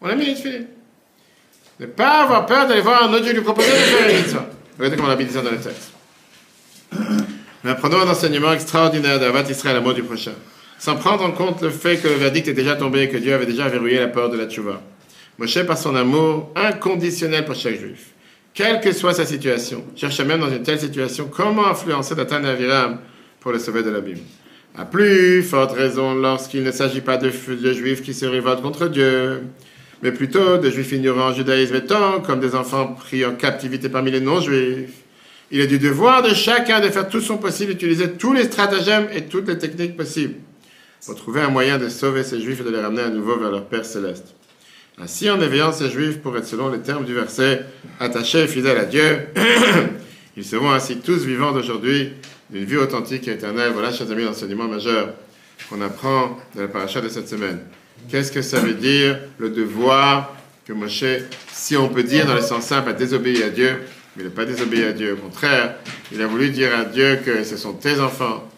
[0.00, 0.66] On a mis les filets.
[1.78, 4.40] Ne pas avoir peur d'aller voir un autre Dieu lui proposer de faire une.
[4.76, 5.99] Regardez comment on a mis dans le texte.
[7.62, 10.32] Mais apprenons un enseignement extraordinaire d'Avat Israël mot du prochain,
[10.78, 13.34] sans prendre en compte le fait que le verdict est déjà tombé et que Dieu
[13.34, 14.80] avait déjà verrouillé la porte de la tchouva.
[15.38, 18.10] Moshe, par son amour inconditionnel pour chaque juif,
[18.52, 22.98] quelle que soit sa situation, cherche même dans une telle situation comment influencer Datan Aviram
[23.40, 24.18] pour le sauver de l'abîme.
[24.76, 28.88] À plus forte raison lorsqu'il ne s'agit pas de, de, juifs qui se révoltent contre
[28.88, 29.42] Dieu,
[30.02, 34.10] mais plutôt de juifs ignorants en judaïsme étant comme des enfants pris en captivité parmi
[34.10, 34.90] les non-juifs.
[35.50, 39.08] Il est du devoir de chacun de faire tout son possible, d'utiliser tous les stratagèmes
[39.12, 40.34] et toutes les techniques possibles
[41.04, 43.50] pour trouver un moyen de sauver ces juifs et de les ramener à nouveau vers
[43.50, 44.34] leur Père céleste.
[44.98, 47.64] Ainsi, en éveillant ces juifs pour être, selon les termes du verset,
[47.98, 49.20] attachés et fidèles à Dieu,
[50.36, 52.12] ils seront ainsi tous vivants d'aujourd'hui
[52.50, 53.72] d'une vie authentique et éternelle.
[53.72, 55.14] Voilà, chers amis, l'enseignement majeur
[55.68, 57.60] qu'on apprend de la paracha de cette semaine.
[58.08, 60.36] Qu'est-ce que ça veut dire, le devoir
[60.66, 61.04] que Moshe,
[61.52, 63.80] si on peut dire dans le sens simple, a désobéi à Dieu
[64.16, 65.14] il n'a pas désobéi à Dieu.
[65.14, 65.76] Au contraire,
[66.12, 68.48] il a voulu dire à Dieu que ce sont tes enfants.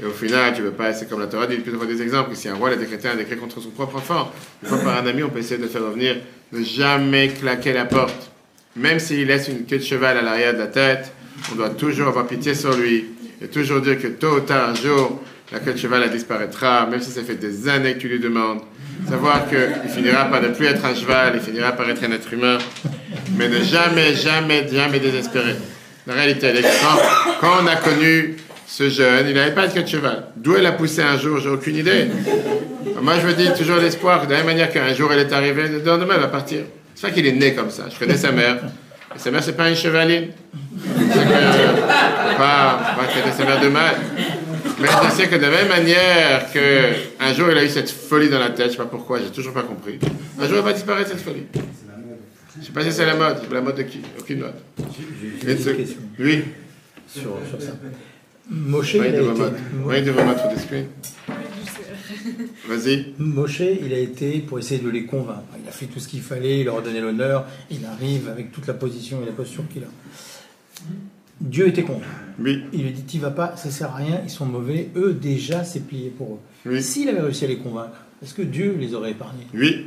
[0.00, 2.02] Et au final, tu ne veux pas, c'est comme la Torah dit plusieurs fois des
[2.02, 4.32] exemples, que si un roi a décrété un décret contre son propre enfant,
[4.62, 6.16] une fois par un ami, on peut essayer de faire revenir,
[6.52, 8.30] ne jamais claquer la porte.
[8.76, 11.12] Même s'il laisse une queue de cheval à l'arrière de la tête,
[11.52, 13.06] on doit toujours avoir pitié sur lui
[13.40, 16.86] et toujours dire que tôt ou tard, un jour, la queue de cheval elle disparaîtra,
[16.86, 18.60] même si ça fait des années que tu lui demandes.
[19.08, 22.32] Savoir qu'il finira par ne plus être un cheval, il finira par être un être
[22.32, 22.58] humain,
[23.36, 25.54] mais ne jamais, jamais, jamais désespérer.
[26.06, 26.98] La réalité, elle est quand,
[27.40, 28.36] quand on a connu
[28.66, 30.24] ce jeune, il n'avait pas de queue cheval.
[30.36, 32.08] D'où elle a poussé un jour, j'ai aucune idée.
[33.00, 35.68] Moi, je me dis toujours l'espoir, de la même manière qu'un jour elle est arrivée,
[35.68, 36.60] le lendemain elle va partir.
[36.94, 37.84] C'est pas qu'il est né comme ça.
[37.92, 38.56] Je connais sa mère.
[39.16, 40.28] Sa mère, c'est pas une chevaline.
[40.78, 43.94] C'est que, pas, pas traiter sa mère de mal.
[44.80, 48.28] Mais je sais que de la même manière qu'un jour il a eu cette folie
[48.28, 49.98] dans la tête, je sais pas pourquoi, j'ai toujours pas compris.
[50.38, 51.44] Un jour elle va disparaître cette folie.
[52.60, 53.38] Je sais pas si c'est la mode.
[53.52, 54.00] La mode de qui?
[54.18, 54.54] Aucune mode.
[55.42, 56.44] J'ai une question Oui.
[57.06, 57.72] sur, sur ça.
[58.50, 59.56] Moshe, il a de été, remettre.
[59.84, 60.84] Oui, de remettre d'esprit.
[62.66, 63.12] Vas-y.
[63.18, 65.42] Moshe, il a été pour essayer de les convaincre.
[65.62, 68.50] Il a fait tout ce qu'il fallait, il leur a donné l'honneur, il arrive avec
[68.50, 69.88] toute la position et la posture qu'il a.
[71.40, 72.06] Dieu était contre.
[72.38, 72.64] Oui.
[72.72, 74.90] Il lui dit T'y vas pas, ça sert à rien, ils sont mauvais.
[74.96, 76.70] Eux, déjà, c'est plié pour eux.
[76.70, 76.82] Oui.
[76.82, 79.46] S'il avait réussi à les convaincre, est-ce que Dieu les aurait épargnés?
[79.54, 79.86] Oui.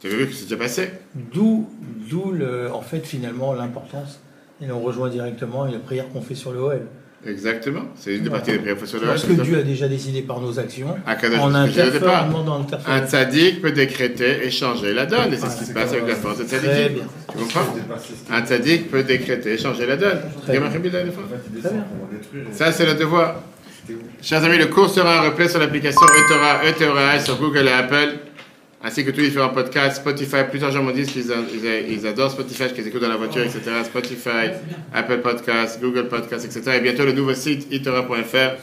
[0.00, 0.90] Tu as vu que c'est déjà passé?
[1.14, 1.68] D'où,
[2.10, 4.20] d'où le, en fait, finalement, l'importance.
[4.60, 6.86] Et on rejoint directement la prière qu'on fait sur le OL.
[7.24, 7.82] Exactement.
[7.94, 10.88] C'est une des parties des le Parce que Dieu a déjà décidé par nos actions,
[10.88, 15.32] en demandant Un tzaddik peut décréter et changer la donne.
[15.32, 16.94] Et c'est ce qui se passe avec la force de Très tzaddik.
[16.94, 17.04] bien.
[17.30, 17.74] Tu comprends?
[18.30, 20.18] Un tzaddik peut décréter et changer la donne.
[22.52, 23.36] Ça, c'est le devoir.
[24.20, 28.14] Chers amis, le cours sera en replay sur l'application eTorah, eTorah sur Google et Apple,
[28.82, 30.38] ainsi que tous les différents podcasts, Spotify.
[30.48, 33.60] Plusieurs gens m'ont dit qu'ils adorent Spotify, qu'ils écoutent dans la voiture, etc.
[33.84, 34.50] Spotify,
[34.92, 36.78] Apple Podcasts, Google Podcasts, etc.
[36.78, 38.58] Et bientôt le nouveau site eTorah.fr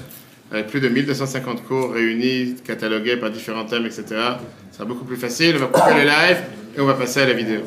[0.51, 4.03] avec plus de 1250 cours réunis, catalogués par différents thèmes, etc.
[4.72, 5.55] Ce sera beaucoup plus facile.
[5.57, 6.38] On va couper le live
[6.76, 7.61] et on va passer à la vidéo.